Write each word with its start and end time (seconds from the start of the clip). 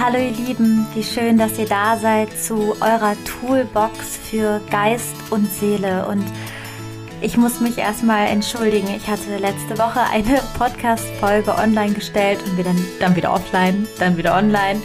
Hallo 0.00 0.16
ihr 0.16 0.30
Lieben, 0.30 0.86
wie 0.94 1.02
schön, 1.02 1.38
dass 1.38 1.58
ihr 1.58 1.66
da 1.66 1.96
seid 1.96 2.28
zu 2.40 2.76
eurer 2.80 3.16
Toolbox 3.24 4.16
für 4.30 4.60
Geist 4.70 5.16
und 5.30 5.50
Seele. 5.50 6.06
Und 6.06 6.24
ich 7.20 7.36
muss 7.36 7.58
mich 7.58 7.78
erstmal 7.78 8.28
entschuldigen. 8.28 8.86
Ich 8.96 9.08
hatte 9.08 9.38
letzte 9.38 9.76
Woche 9.76 9.98
eine 10.12 10.40
Podcast-Folge 10.56 11.52
online 11.52 11.94
gestellt 11.94 12.38
und 12.46 12.56
wieder, 12.56 12.70
dann 13.00 13.16
wieder 13.16 13.32
offline, 13.32 13.88
dann 13.98 14.16
wieder 14.16 14.36
online. 14.36 14.80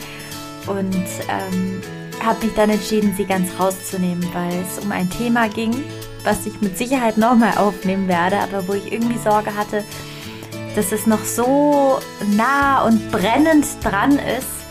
Und 0.66 0.96
ähm, 0.96 1.80
habe 2.26 2.48
mich 2.48 2.56
dann 2.56 2.72
entschieden, 2.72 3.14
sie 3.16 3.26
ganz 3.26 3.52
rauszunehmen, 3.60 4.28
weil 4.34 4.62
es 4.62 4.84
um 4.84 4.92
ein 4.92 5.12
Thema 5.12 5.48
ging, 5.48 5.76
was 6.24 6.44
ich 6.48 6.60
mit 6.60 6.76
Sicherheit 6.76 7.20
nochmal 7.20 7.56
aufnehmen 7.60 8.08
werde, 8.08 8.40
aber 8.40 8.68
wo 8.68 8.74
ich 8.74 8.92
irgendwie 8.92 9.20
Sorge 9.20 9.56
hatte, 9.56 9.84
dass 10.76 10.92
es 10.92 11.06
noch 11.06 11.24
so 11.24 12.00
nah 12.36 12.84
und 12.84 13.12
brennend 13.12 13.68
dran 13.84 14.18
ist, 14.18 14.63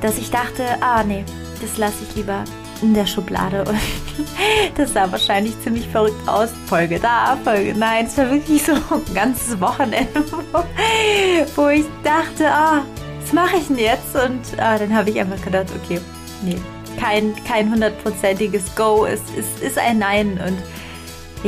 dass 0.00 0.18
ich 0.18 0.30
dachte, 0.30 0.64
ah 0.80 1.02
nee, 1.02 1.24
das 1.60 1.76
lasse 1.78 1.96
ich 2.08 2.16
lieber 2.16 2.44
in 2.82 2.94
der 2.94 3.06
Schublade. 3.06 3.64
Und 3.64 3.78
das 4.76 4.92
sah 4.92 5.10
wahrscheinlich 5.10 5.60
ziemlich 5.60 5.88
verrückt 5.88 6.28
aus. 6.28 6.50
Folge 6.66 6.98
da, 6.98 7.36
Folge 7.42 7.74
nein. 7.76 8.06
Es 8.06 8.16
war 8.18 8.30
wirklich 8.30 8.62
so 8.62 8.72
ein 8.72 9.14
ganzes 9.14 9.60
Wochenende, 9.60 10.24
wo 11.56 11.68
ich 11.68 11.86
dachte, 12.02 12.50
ah, 12.50 12.82
was 13.20 13.32
mache 13.32 13.56
ich 13.56 13.66
denn 13.66 13.78
jetzt? 13.78 14.14
Und 14.14 14.60
ah, 14.60 14.78
dann 14.78 14.94
habe 14.94 15.10
ich 15.10 15.20
einfach 15.20 15.42
gedacht, 15.42 15.66
okay, 15.82 16.00
nee, 16.42 16.56
kein, 16.98 17.34
kein 17.44 17.70
hundertprozentiges 17.70 18.74
Go. 18.74 19.06
Es, 19.06 19.20
es 19.36 19.62
ist 19.62 19.78
ein 19.78 19.98
Nein. 19.98 20.40
Und 20.44 20.58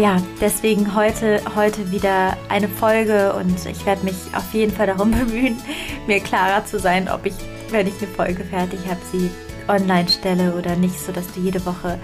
ja, 0.00 0.18
deswegen 0.40 0.94
heute, 0.94 1.40
heute 1.56 1.90
wieder 1.90 2.36
eine 2.48 2.68
Folge 2.68 3.32
und 3.32 3.66
ich 3.66 3.84
werde 3.86 4.04
mich 4.04 4.14
auf 4.34 4.52
jeden 4.52 4.72
Fall 4.72 4.86
darum 4.86 5.10
bemühen, 5.26 5.56
mir 6.06 6.20
klarer 6.20 6.64
zu 6.64 6.78
sein, 6.78 7.08
ob 7.08 7.26
ich 7.26 7.34
wenn 7.72 7.86
ich 7.86 7.98
eine 7.98 8.10
Folge 8.10 8.44
fertig 8.44 8.80
habe, 8.88 9.00
sie 9.12 9.30
online 9.68 10.08
stelle 10.08 10.54
oder 10.54 10.76
nicht, 10.76 10.98
sodass 10.98 11.30
du 11.32 11.40
jede 11.40 11.64
Woche 11.64 11.98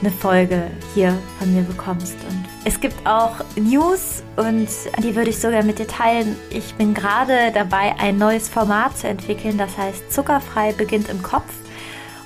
eine 0.00 0.10
Folge 0.10 0.64
hier 0.94 1.16
von 1.38 1.54
mir 1.54 1.62
bekommst. 1.62 2.16
Und 2.28 2.44
es 2.64 2.80
gibt 2.80 3.06
auch 3.06 3.36
News 3.56 4.22
und 4.36 4.68
die 5.02 5.14
würde 5.14 5.30
ich 5.30 5.38
sogar 5.38 5.62
mit 5.62 5.78
dir 5.78 5.86
teilen. 5.86 6.36
Ich 6.50 6.74
bin 6.74 6.92
gerade 6.92 7.52
dabei, 7.54 7.94
ein 7.98 8.18
neues 8.18 8.48
Format 8.48 8.98
zu 8.98 9.08
entwickeln, 9.08 9.58
das 9.58 9.76
heißt 9.78 10.12
Zuckerfrei 10.12 10.72
beginnt 10.72 11.08
im 11.08 11.22
Kopf. 11.22 11.52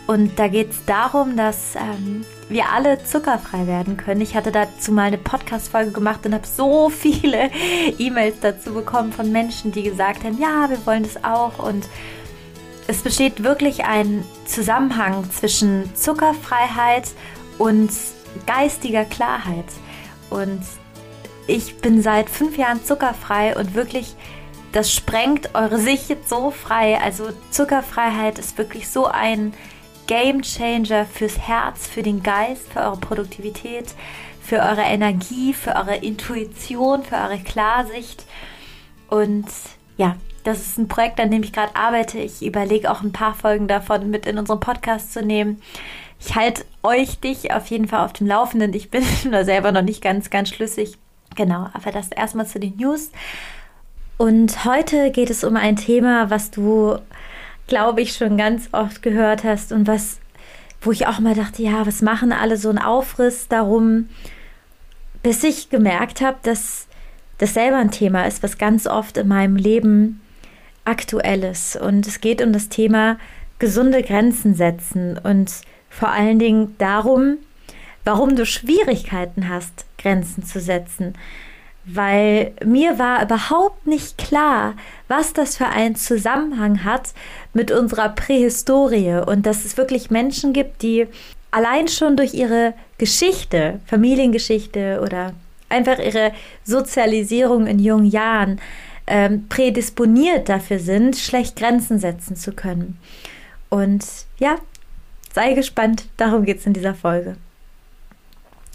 Und 0.06 0.39
da 0.39 0.47
geht 0.47 0.71
es 0.71 0.84
darum, 0.84 1.37
dass 1.37 1.75
ähm, 1.75 2.25
wir 2.48 2.71
alle 2.73 3.03
zuckerfrei 3.03 3.67
werden 3.67 3.97
können. 3.97 4.21
Ich 4.21 4.37
hatte 4.37 4.53
dazu 4.53 4.93
mal 4.93 5.03
eine 5.03 5.19
Podcast-Folge 5.19 5.91
gemacht 5.91 6.25
und 6.25 6.33
habe 6.33 6.47
so 6.47 6.89
viele 6.91 7.50
E-Mails 7.98 8.37
dazu 8.41 8.73
bekommen 8.73 9.12
von 9.12 9.33
Menschen, 9.33 9.73
die 9.73 9.83
gesagt 9.83 10.23
haben, 10.23 10.39
ja, 10.41 10.71
wir 10.71 10.87
wollen 10.87 11.03
das 11.03 11.25
auch. 11.25 11.59
Und 11.59 11.87
es 12.89 13.03
besteht 13.03 13.42
wirklich 13.42 13.84
ein 13.84 14.25
Zusammenhang 14.47 15.29
zwischen 15.31 15.95
Zuckerfreiheit 15.95 17.11
und 17.59 17.91
geistiger 18.47 19.05
Klarheit. 19.05 19.67
Und 20.31 20.62
ich 21.47 21.78
bin 21.78 22.03
seit 22.03 22.31
fünf 22.31 22.56
Jahren 22.56 22.84
zuckerfrei 22.84 23.56
und 23.56 23.75
wirklich, 23.75 24.15
das 24.73 24.93
sprengt 24.93 25.55
eure 25.55 25.78
Sicht 25.78 26.28
so 26.28 26.51
frei. 26.51 27.01
Also 27.01 27.28
Zuckerfreiheit 27.51 28.39
ist 28.39 28.59
wirklich 28.59 28.89
so 28.89 29.06
ein 29.06 29.53
Game 30.06 30.43
Changer 30.43 31.06
fürs 31.06 31.39
Herz, 31.39 31.87
für 31.87 32.03
den 32.03 32.23
Geist, 32.23 32.73
für 32.73 32.81
eure 32.81 32.98
Produktivität, 32.98 33.95
für 34.41 34.61
eure 34.61 34.83
Energie, 34.83 35.53
für 35.53 35.75
eure 35.75 35.97
Intuition, 35.97 37.03
für 37.03 37.17
eure 37.17 37.39
Klarsicht. 37.39 38.25
Und 39.09 39.47
ja, 39.97 40.17
das 40.47 40.61
ist 40.61 40.78
ein 40.78 40.87
Projekt, 40.87 41.19
an 41.19 41.31
dem 41.31 41.43
ich 41.43 41.53
gerade 41.53 41.75
arbeite. 41.75 42.19
Ich 42.19 42.44
überlege 42.44 42.91
auch 42.91 43.03
ein 43.03 43.12
paar 43.12 43.34
Folgen 43.34 43.66
davon 43.66 44.10
mit 44.10 44.26
in 44.26 44.38
unseren 44.38 44.60
Podcast 44.60 45.12
zu 45.12 45.21
nehmen. 45.21 45.60
Ich 46.21 46.37
halte 46.37 46.65
euch, 46.84 47.19
dich 47.19 47.53
auf 47.53 47.66
jeden 47.66 47.88
Fall 47.88 48.04
auf 48.04 48.12
dem 48.12 48.28
Laufenden. 48.28 48.72
Ich 48.72 48.91
bin 48.91 49.03
da 49.31 49.44
selber 49.44 49.72
noch 49.72 49.82
nicht 49.82 50.03
ganz, 50.03 50.31
ganz 50.31 50.50
schlüssig. 50.50 50.98
Genau, 51.34 51.69
aber 51.72 51.91
das 51.91 52.09
erstmal 52.09 52.47
zu 52.47 52.60
den 52.60 52.76
News. 52.76 53.10
Und 54.19 54.65
heute 54.65 55.10
geht 55.10 55.31
es 55.31 55.43
um 55.43 55.56
ein 55.56 55.75
Thema, 55.75 56.31
was 56.31 56.53
du, 56.53 56.97
glaube 57.66 58.00
ich, 58.00 58.15
schon 58.15 58.37
ganz 58.37 58.69
oft 58.71 59.03
gehört 59.03 59.42
hast 59.42 59.72
und 59.72 59.88
was, 59.88 60.21
wo 60.81 60.92
ich 60.92 61.09
auch 61.09 61.19
mal 61.19 61.34
dachte, 61.34 61.62
ja, 61.62 61.87
was 61.87 62.03
machen 62.03 62.32
alle 62.32 62.56
so 62.56 62.69
einen 62.69 62.78
Aufriss 62.78 63.48
darum, 63.48 64.09
bis 65.25 65.42
ich 65.42 65.71
gemerkt 65.71 66.21
habe, 66.21 66.38
dass 66.44 66.87
das 67.38 67.53
selber 67.53 67.78
ein 67.78 67.91
Thema 67.91 68.26
ist, 68.26 68.44
was 68.44 68.59
ganz 68.59 68.87
oft 68.87 69.16
in 69.19 69.28
meinem 69.28 69.56
Leben 69.56 70.22
Aktuelles 70.86 71.76
und 71.76 72.06
es 72.06 72.20
geht 72.20 72.42
um 72.42 72.52
das 72.52 72.69
Thema 72.69 73.19
gesunde 73.58 74.02
Grenzen 74.02 74.54
setzen 74.54 75.19
und 75.22 75.50
vor 75.91 76.10
allen 76.10 76.38
Dingen 76.38 76.74
darum, 76.78 77.38
warum 78.04 78.36
du 78.36 78.47
Schwierigkeiten 78.47 79.48
hast, 79.48 79.86
Grenzen 79.98 80.44
zu 80.44 80.60
setzen. 80.60 81.14
Weil 81.84 82.52
mir 82.64 82.98
war 82.98 83.22
überhaupt 83.22 83.86
nicht 83.86 84.19
klar, 84.19 84.74
was 85.08 85.32
das 85.32 85.56
für 85.56 85.66
einen 85.66 85.94
Zusammenhang 85.94 86.84
hat 86.84 87.14
mit 87.54 87.70
unserer 87.70 88.08
Prähistorie 88.08 89.22
und 89.24 89.47
dass 89.47 89.64
es 89.64 89.76
wirklich 89.76 90.10
Menschen 90.10 90.53
gibt, 90.53 90.82
die 90.82 91.06
allein 91.50 91.88
schon 91.88 92.16
durch 92.16 92.34
ihre 92.34 92.74
Geschichte, 92.98 93.80
Familiengeschichte 93.86 95.00
oder 95.03 95.32
einfach 95.68 95.98
ihre 95.98 96.32
Sozialisierung 96.64 97.66
in 97.66 97.78
jungen 97.78 98.06
Jahren 98.06 98.60
ähm, 99.06 99.49
prädisponiert 99.49 100.49
dafür 100.49 100.78
sind, 100.78 101.17
schlecht 101.17 101.56
Grenzen 101.56 101.99
setzen 101.99 102.37
zu 102.37 102.53
können. 102.53 102.99
Und 103.69 104.05
ja, 104.39 104.56
sei 105.33 105.55
gespannt, 105.55 106.06
darum 106.17 106.44
geht 106.44 106.59
es 106.59 106.67
in 106.67 106.72
dieser 106.72 106.94
Folge. 106.94 107.37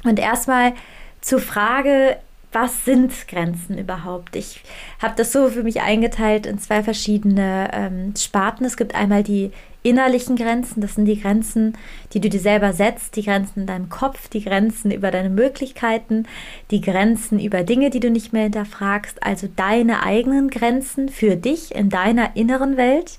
Und 0.04 0.20
erstmal 0.20 0.74
zur 1.22 1.40
Frage, 1.40 2.18
was 2.52 2.86
sind 2.86 3.28
Grenzen 3.28 3.78
überhaupt? 3.78 4.36
Ich 4.36 4.62
habe 5.02 5.14
das 5.16 5.32
so 5.32 5.50
für 5.50 5.64
mich 5.64 5.82
eingeteilt 5.82 6.46
in 6.46 6.60
zwei 6.60 6.84
verschiedene 6.84 7.70
ähm, 7.74 8.14
Sparten. 8.18 8.66
Es 8.66 8.78
gibt 8.78 8.94
einmal 8.94 9.24
die 9.24 9.52
innerlichen 9.84 10.36
Grenzen, 10.36 10.82
das 10.82 10.96
sind 10.96 11.06
die 11.06 11.20
Grenzen, 11.20 11.78
die 12.14 12.22
du 12.22 12.30
dir 12.30 12.40
selber 12.40 12.74
setzt, 12.74 13.16
die 13.16 13.24
Grenzen 13.24 13.62
in 13.62 13.68
deinem 13.68 13.90
Kopf, 13.90 14.28
die 14.28 14.44
Grenzen 14.44 14.92
über 14.92 15.12
deine 15.12 15.30
Möglichkeiten, 15.30 16.28
die 16.70 16.82
Grenzen 16.82 17.40
über 17.40 17.64
Dinge, 17.64 17.90
die 17.90 18.00
du 18.00 18.12
nicht 18.12 18.34
mehr 18.34 18.44
hinterfragst, 18.44 19.24
also 19.24 19.48
deine 19.56 20.04
eigenen 20.04 20.50
Grenzen 20.50 21.10
für 21.10 21.36
dich 21.36 21.74
in 21.74 21.90
deiner 21.90 22.36
inneren 22.36 22.78
Welt. 22.78 23.18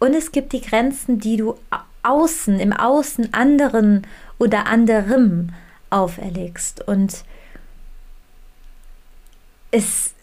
Und 0.00 0.14
es 0.14 0.32
gibt 0.32 0.52
die 0.52 0.60
Grenzen, 0.60 1.20
die 1.20 1.36
du 1.36 1.54
außen, 2.02 2.58
im 2.58 2.72
Außen 2.72 3.32
anderen 3.32 4.06
oder 4.38 4.66
anderem 4.66 5.50
auferlegst. 5.90 6.86
Und 6.86 7.24
es 9.70 10.13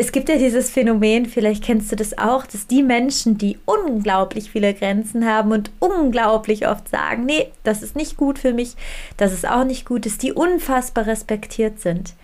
es 0.00 0.12
gibt 0.12 0.28
ja 0.28 0.36
dieses 0.36 0.70
Phänomen, 0.70 1.26
vielleicht 1.26 1.64
kennst 1.64 1.90
du 1.90 1.96
das 1.96 2.16
auch, 2.16 2.46
dass 2.46 2.68
die 2.68 2.84
Menschen, 2.84 3.36
die 3.36 3.58
unglaublich 3.64 4.52
viele 4.52 4.72
Grenzen 4.72 5.26
haben 5.26 5.50
und 5.50 5.72
unglaublich 5.80 6.68
oft 6.68 6.88
sagen, 6.88 7.26
nee, 7.26 7.48
das 7.64 7.82
ist 7.82 7.96
nicht 7.96 8.16
gut 8.16 8.38
für 8.38 8.52
mich, 8.52 8.76
das 9.16 9.32
ist 9.32 9.46
auch 9.46 9.64
nicht 9.64 9.84
gut, 9.84 10.06
dass 10.06 10.16
die 10.16 10.32
unfassbar 10.32 11.06
respektiert 11.06 11.80
sind. 11.80 12.14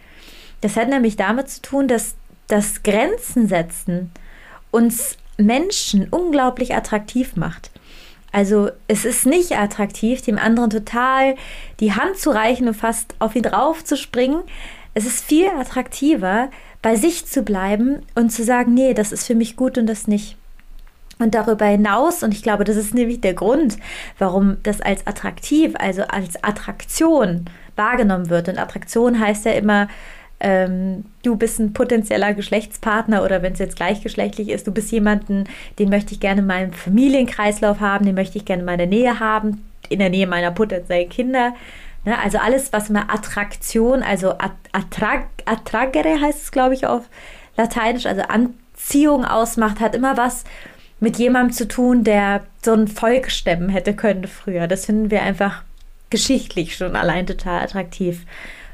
Das 0.61 0.77
hat 0.77 0.89
nämlich 0.89 1.17
damit 1.17 1.51
zu 1.51 1.63
tun, 1.63 1.89
dass 1.89 2.15
das 2.47 2.85
Grenzen 2.85 3.49
setzen 3.49 4.13
uns 4.71 5.17
Menschen 5.37 6.09
unglaublich 6.09 6.75
attraktiv 6.75 7.35
macht. 7.35 7.71
Also 8.31 8.71
es 8.89 9.05
ist 9.05 9.27
nicht 9.27 9.57
attraktiv, 9.59 10.23
dem 10.23 10.39
anderen 10.39 10.71
total 10.71 11.35
die 11.81 11.93
Hand 11.93 12.19
zu 12.19 12.31
reichen 12.31 12.69
und 12.69 12.75
fast 12.75 13.15
auf 13.19 13.35
ihn 13.35 13.43
drauf 13.43 13.85
zu 13.85 13.97
springen. 13.97 14.43
Es 14.95 15.07
ist 15.07 15.25
viel 15.25 15.49
attraktiver, 15.49 16.51
bei 16.85 16.97
sich 16.97 17.25
zu 17.25 17.45
bleiben 17.45 18.03
und 18.15 18.29
zu 18.29 18.45
sagen, 18.45 18.75
nee, 18.75 18.93
das 18.93 19.11
ist 19.11 19.27
für 19.27 19.35
mich 19.35 19.57
gut 19.57 19.79
und 19.79 19.87
das 19.87 20.07
nicht. 20.07 20.37
Und 21.19 21.35
darüber 21.35 21.65
hinaus, 21.65 22.23
und 22.23 22.35
ich 22.35 22.43
glaube, 22.43 22.65
das 22.65 22.77
ist 22.77 22.93
nämlich 22.93 23.23
der 23.23 23.33
Grund, 23.33 23.79
warum 24.19 24.59
das 24.65 24.83
als 24.83 25.07
attraktiv, 25.07 25.73
also 25.79 26.03
als 26.03 26.45
Attraktion 26.45 27.47
wahrgenommen 27.75 28.29
wird. 28.29 28.51
Und 28.51 28.59
Attraktion 28.59 29.19
heißt 29.19 29.47
ja 29.47 29.53
immer, 29.53 29.89
ähm, 30.41 31.07
du 31.23 31.37
bist 31.37 31.59
ein 31.59 31.73
potenzieller 31.73 32.35
Geschlechtspartner 32.35 33.25
oder 33.25 33.41
wenn 33.41 33.55
es 33.55 33.61
jetzt 33.61 33.77
gleichgeschlechtlich 33.77 34.51
ist, 34.51 34.67
du 34.67 34.73
bist 34.73 34.93
jemanden, 34.93 35.45
den 35.79 35.89
möchte 35.89 36.13
ich 36.13 36.21
gerne 36.21 36.43
in 36.43 36.47
meinem 36.47 36.75
Familienkreislauf 36.75 37.81
haben, 37.81 38.05
den 38.05 38.15
möchte 38.15 38.37
ich 38.37 38.45
gerne 38.45 38.61
in 38.61 38.67
meiner 38.67 38.85
Nähe 38.85 39.21
haben, 39.21 39.65
in 39.89 40.01
der 40.01 40.11
Nähe 40.11 40.27
meiner 40.27 40.51
potenziellen 40.51 41.09
Kinder. 41.09 41.55
Ne? 42.05 42.19
Also 42.19 42.39
alles, 42.39 42.73
was 42.73 42.91
man 42.91 43.09
Attraktion, 43.09 44.03
also 44.03 44.35
attrag, 44.73 45.27
attragere 45.45 46.21
heißt 46.21 46.43
es, 46.43 46.53
glaube 46.53 46.75
ich, 46.75 46.87
auf 46.87 47.05
Lateinisch, 47.57 48.07
also 48.07 48.23
Anziehung 48.23 49.25
ausmacht, 49.25 49.81
hat 49.81 49.95
immer 49.95 50.17
was 50.17 50.45
mit 51.01 51.19
jemandem 51.19 51.53
zu 51.53 51.69
tun, 51.69 52.05
der 52.05 52.45
so 52.63 52.73
ein 52.73 52.89
Volk 52.89 53.31
stemmen 53.31 53.69
hätte 53.69 53.95
können 53.95 54.27
früher. 54.27 54.67
Das 54.67 54.87
finden 54.87 55.11
wir 55.11 55.23
einfach 55.23 55.63
geschichtlich 56.11 56.77
schon 56.77 56.97
allein 56.97 57.27
total 57.27 57.63
attraktiv. 57.63 58.25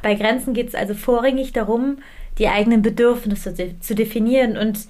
Bei 0.03 0.15
Grenzen 0.15 0.55
geht 0.55 0.69
es 0.69 0.75
also 0.75 0.95
vorrangig 0.95 1.53
darum, 1.53 1.99
die 2.39 2.49
eigenen 2.49 2.83
Bedürfnisse 2.83 3.55
zu 3.81 3.95
definieren 3.95 4.57
und 4.57 4.81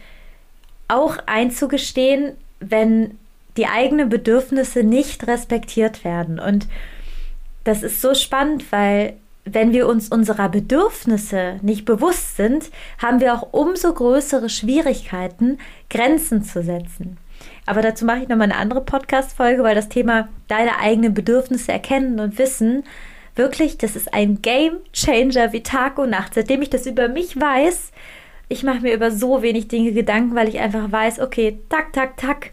auch 0.88 1.18
einzugestehen, 1.26 2.32
wenn 2.60 3.18
die 3.56 3.66
eigenen 3.66 4.08
Bedürfnisse 4.08 4.84
nicht 4.84 5.26
respektiert 5.26 6.04
werden. 6.04 6.38
Und 6.38 6.68
das 7.70 7.84
ist 7.84 8.00
so 8.00 8.14
spannend, 8.14 8.72
weil 8.72 9.14
wenn 9.44 9.72
wir 9.72 9.86
uns 9.86 10.08
unserer 10.08 10.48
Bedürfnisse 10.48 11.60
nicht 11.62 11.84
bewusst 11.84 12.36
sind, 12.36 12.68
haben 12.98 13.20
wir 13.20 13.32
auch 13.32 13.52
umso 13.52 13.94
größere 13.94 14.48
Schwierigkeiten, 14.48 15.58
Grenzen 15.88 16.42
zu 16.42 16.64
setzen. 16.64 17.16
Aber 17.66 17.80
dazu 17.80 18.04
mache 18.04 18.22
ich 18.22 18.28
nochmal 18.28 18.50
eine 18.50 18.56
andere 18.56 18.80
Podcast-Folge, 18.80 19.62
weil 19.62 19.76
das 19.76 19.88
Thema 19.88 20.28
deine 20.48 20.80
eigenen 20.80 21.14
Bedürfnisse 21.14 21.70
erkennen 21.70 22.18
und 22.18 22.38
wissen, 22.38 22.82
wirklich, 23.36 23.78
das 23.78 23.94
ist 23.94 24.12
ein 24.12 24.42
Game 24.42 24.78
Changer 24.92 25.52
wie 25.52 25.62
Tag 25.62 25.98
und 25.98 26.10
Nacht. 26.10 26.34
Seitdem 26.34 26.62
ich 26.62 26.70
das 26.70 26.86
über 26.86 27.06
mich 27.06 27.40
weiß, 27.40 27.92
ich 28.48 28.64
mache 28.64 28.80
mir 28.80 28.94
über 28.94 29.12
so 29.12 29.42
wenig 29.42 29.68
Dinge 29.68 29.92
Gedanken, 29.92 30.34
weil 30.34 30.48
ich 30.48 30.58
einfach 30.58 30.90
weiß, 30.90 31.20
okay, 31.20 31.60
tak, 31.68 31.92
tak, 31.92 32.16
tak. 32.16 32.50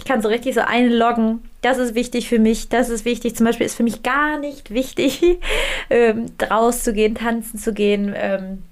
Ich 0.00 0.06
kann 0.06 0.22
so 0.22 0.28
richtig 0.30 0.54
so 0.54 0.62
einloggen. 0.62 1.40
Das 1.60 1.76
ist 1.76 1.94
wichtig 1.94 2.26
für 2.26 2.38
mich, 2.38 2.70
das 2.70 2.88
ist 2.88 3.04
wichtig. 3.04 3.36
Zum 3.36 3.44
Beispiel 3.44 3.66
ist 3.66 3.74
für 3.74 3.82
mich 3.82 4.02
gar 4.02 4.38
nicht 4.38 4.72
wichtig, 4.72 5.20
ähm, 5.90 6.24
rauszugehen, 6.50 7.14
tanzen 7.14 7.58
zu 7.58 7.74
gehen, 7.74 8.14
ähm, 8.16 8.62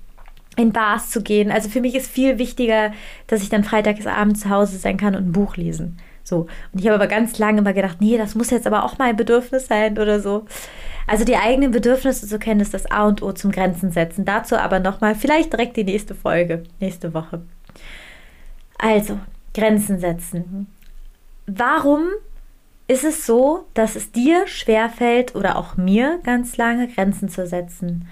in 0.57 0.73
Bars 0.73 1.11
zu 1.11 1.23
gehen. 1.23 1.51
Also 1.51 1.69
für 1.69 1.83
mich 1.83 1.95
ist 1.95 2.11
viel 2.11 2.39
wichtiger, 2.39 2.93
dass 3.27 3.43
ich 3.43 3.51
dann 3.51 3.63
freitagsabend 3.63 4.39
zu 4.39 4.49
Hause 4.49 4.79
sein 4.79 4.97
kann 4.97 5.15
und 5.15 5.29
ein 5.29 5.33
Buch 5.33 5.59
lesen. 5.59 5.99
So. 6.25 6.47
Und 6.73 6.81
ich 6.81 6.87
habe 6.87 6.95
aber 6.95 7.09
ganz 7.09 7.39
lange 7.39 7.59
immer 7.59 7.75
gedacht, 7.75 7.99
nee, 8.01 8.17
das 8.17 8.35
muss 8.35 8.49
jetzt 8.49 8.67
aber 8.67 8.83
auch 8.83 8.97
mein 8.97 9.15
Bedürfnis 9.15 9.67
sein 9.67 9.99
oder 9.99 10.21
so. 10.21 10.47
Also 11.07 11.27
die 11.27 11.37
eigenen 11.37 11.73
Bedürfnisse 11.73 12.27
zu 12.27 12.39
kennen, 12.39 12.61
ist 12.61 12.73
das 12.73 12.91
A 12.91 13.07
und 13.07 13.21
O 13.21 13.33
zum 13.33 13.53
Grenzen 13.53 13.93
setzen. 13.93 14.25
Dazu 14.25 14.57
aber 14.57 14.81
nochmal 14.81 15.15
vielleicht 15.15 15.53
direkt 15.53 15.77
die 15.77 15.85
nächste 15.85 16.15
Folge, 16.15 16.63
nächste 16.81 17.13
Woche. 17.13 17.43
Also, 18.79 19.19
Grenzen 19.53 19.99
setzen. 19.99 20.69
Warum 21.51 22.09
ist 22.89 23.05
es 23.05 23.25
so, 23.25 23.65
dass 23.73 23.97
es 23.97 24.13
dir 24.13 24.47
schwerfällt 24.47 25.35
oder 25.35 25.57
auch 25.57 25.79
mir 25.79 26.21
ganz 26.23 26.59
lange 26.59 26.89
Grenzen 26.89 27.31
zu 27.31 27.47
setzen? 27.47 28.07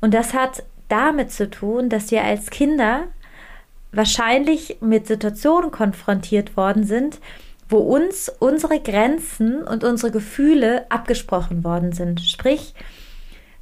Und 0.00 0.14
das 0.14 0.32
hat 0.32 0.62
damit 0.88 1.30
zu 1.30 1.50
tun, 1.50 1.90
dass 1.90 2.10
wir 2.10 2.24
als 2.24 2.48
Kinder 2.48 3.04
wahrscheinlich 3.92 4.78
mit 4.80 5.06
Situationen 5.06 5.70
konfrontiert 5.70 6.56
worden 6.56 6.84
sind, 6.84 7.20
wo 7.68 7.76
uns 7.76 8.30
unsere 8.38 8.80
Grenzen 8.80 9.62
und 9.64 9.84
unsere 9.84 10.10
Gefühle 10.10 10.90
abgesprochen 10.90 11.64
worden 11.64 11.92
sind. 11.92 12.20
Sprich, 12.22 12.74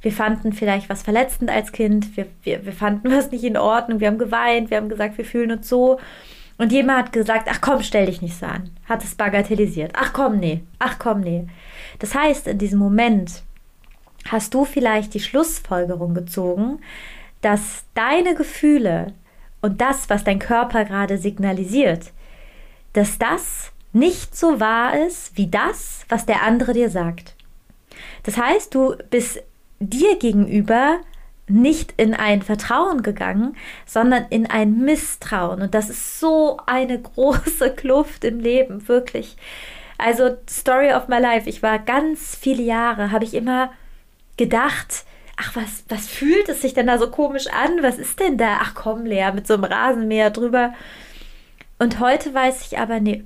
wir 0.01 0.13
fanden 0.13 0.53
vielleicht 0.53 0.89
was 0.89 1.03
verletzend 1.03 1.49
als 1.49 1.73
Kind, 1.73 2.15
wir, 2.15 2.27
wir, 2.43 2.65
wir 2.65 2.71
fanden 2.71 3.11
was 3.11 3.31
nicht 3.31 3.43
in 3.43 3.57
Ordnung, 3.57 3.99
wir 3.99 4.07
haben 4.07 4.17
geweint, 4.17 4.69
wir 4.69 4.77
haben 4.77 4.87
gesagt, 4.87 5.17
wir 5.17 5.25
fühlen 5.25 5.51
uns 5.51 5.67
so. 5.67 5.99
Und 6.57 6.71
jemand 6.71 6.99
hat 6.99 7.13
gesagt, 7.13 7.47
ach 7.51 7.61
komm, 7.61 7.83
stell 7.83 8.07
dich 8.07 8.21
nicht 8.21 8.37
so 8.37 8.45
an. 8.45 8.71
Hat 8.85 9.03
es 9.03 9.15
bagatellisiert. 9.15 9.91
Ach 9.95 10.11
komm, 10.13 10.39
nee. 10.39 10.63
Ach 10.79 10.97
komm, 10.97 11.21
nee. 11.21 11.47
Das 11.99 12.15
heißt, 12.15 12.47
in 12.47 12.57
diesem 12.57 12.79
Moment 12.79 13.43
hast 14.27 14.53
du 14.53 14.65
vielleicht 14.65 15.13
die 15.13 15.19
Schlussfolgerung 15.19 16.13
gezogen, 16.13 16.79
dass 17.41 17.83
deine 17.93 18.35
Gefühle 18.35 19.13
und 19.61 19.81
das, 19.81 20.09
was 20.09 20.23
dein 20.23 20.39
Körper 20.39 20.85
gerade 20.85 21.17
signalisiert, 21.17 22.11
dass 22.93 23.19
das 23.19 23.71
nicht 23.93 24.35
so 24.35 24.59
wahr 24.59 24.97
ist 24.97 25.37
wie 25.37 25.47
das, 25.47 26.05
was 26.09 26.25
der 26.25 26.43
andere 26.43 26.73
dir 26.73 26.89
sagt. 26.89 27.35
Das 28.23 28.37
heißt, 28.37 28.73
du 28.73 28.95
bist 29.09 29.41
dir 29.79 30.17
gegenüber 30.17 30.99
nicht 31.47 31.93
in 31.97 32.13
ein 32.13 32.41
Vertrauen 32.41 33.03
gegangen, 33.03 33.55
sondern 33.85 34.25
in 34.29 34.49
ein 34.49 34.79
Misstrauen. 34.79 35.61
Und 35.61 35.73
das 35.73 35.89
ist 35.89 36.19
so 36.19 36.57
eine 36.65 37.01
große 37.01 37.73
Kluft 37.75 38.23
im 38.23 38.39
Leben, 38.39 38.87
wirklich. 38.87 39.37
Also, 39.97 40.37
Story 40.49 40.93
of 40.93 41.07
my 41.07 41.19
life. 41.19 41.49
Ich 41.49 41.63
war 41.63 41.79
ganz 41.79 42.35
viele 42.35 42.63
Jahre, 42.63 43.11
habe 43.11 43.23
ich 43.23 43.33
immer 43.33 43.71
gedacht, 44.35 45.05
ach, 45.37 45.55
was, 45.55 45.85
was 45.89 46.07
fühlt 46.07 46.49
es 46.49 46.61
sich 46.61 46.73
denn 46.73 46.87
da 46.87 46.97
so 46.97 47.09
komisch 47.09 47.47
an? 47.47 47.81
Was 47.81 47.97
ist 47.97 48.19
denn 48.19 48.37
da? 48.37 48.59
Ach 48.61 48.73
komm, 48.75 49.05
Lea, 49.05 49.31
mit 49.33 49.47
so 49.47 49.55
einem 49.55 49.63
Rasenmäher 49.63 50.29
drüber. 50.29 50.73
Und 51.79 51.99
heute 51.99 52.33
weiß 52.33 52.65
ich 52.67 52.77
aber, 52.77 52.99
nee, 52.99 53.23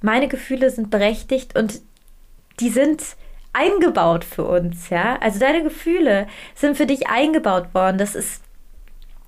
meine 0.00 0.28
Gefühle 0.28 0.70
sind 0.70 0.90
berechtigt 0.90 1.56
und 1.56 1.80
die 2.60 2.70
sind 2.70 3.02
eingebaut 3.52 4.24
für 4.24 4.44
uns, 4.44 4.88
ja. 4.90 5.18
Also 5.20 5.38
deine 5.38 5.62
Gefühle 5.62 6.26
sind 6.54 6.76
für 6.76 6.86
dich 6.86 7.08
eingebaut 7.08 7.74
worden. 7.74 7.98
Das 7.98 8.14
ist 8.14 8.42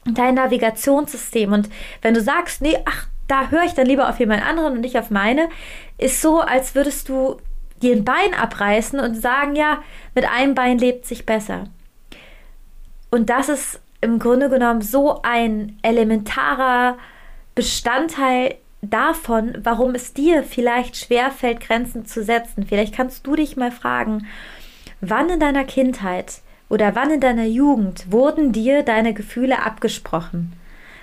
dein 0.05 0.35
Navigationssystem. 0.35 1.53
Und 1.53 1.69
wenn 2.03 2.15
du 2.15 2.21
sagst, 2.21 2.63
nee, 2.63 2.77
ach, 2.85 3.07
da 3.29 3.49
höre 3.49 3.65
ich 3.65 3.75
dann 3.75 3.87
lieber 3.87 4.09
auf 4.09 4.19
jemand 4.19 4.47
anderen 4.47 4.75
und 4.75 4.81
nicht 4.81 4.99
auf 4.99 5.11
meine, 5.11 5.49
ist 5.99 6.21
so, 6.21 6.41
als 6.41 6.75
würdest 6.75 7.09
du 7.09 7.39
dir 7.83 7.95
ein 7.95 8.05
Bein 8.05 8.35
abreißen 8.35 9.01
und 9.01 9.15
sagen, 9.15 9.57
ja, 9.57 9.83
mit 10.15 10.29
einem 10.29 10.55
Bein 10.55 10.79
lebt 10.79 11.07
sich 11.07 11.27
besser. 11.27 11.65
Und 13.11 13.31
das 13.31 13.49
ist 13.49 13.81
im 14.01 14.19
Grunde 14.19 14.51
genommen 14.51 14.83
so 14.83 15.23
ein 15.23 15.79
elementarer 15.83 16.99
Bestandteil 17.55 18.57
davon, 18.91 19.57
warum 19.63 19.95
es 19.95 20.13
dir 20.13 20.43
vielleicht 20.43 20.97
schwerfällt, 20.97 21.61
Grenzen 21.61 22.07
zu 22.07 22.23
setzen. 22.23 22.67
Vielleicht 22.67 22.95
kannst 22.95 23.27
du 23.27 23.37
dich 23.37 23.57
mal 23.57 23.71
fragen, 23.71 24.27
wann 25.01 25.31
in 25.31 25.41
deiner 25.41 25.65
Kindheit 25.65 26.41
oder 26.69 26.95
wann 26.95 27.11
in 27.11 27.21
deiner 27.21 27.45
Jugend 27.45 28.11
wurden 28.11 28.53
dir 28.53 28.83
deine 28.83 29.15
Gefühle 29.15 29.63
abgesprochen? 29.63 30.53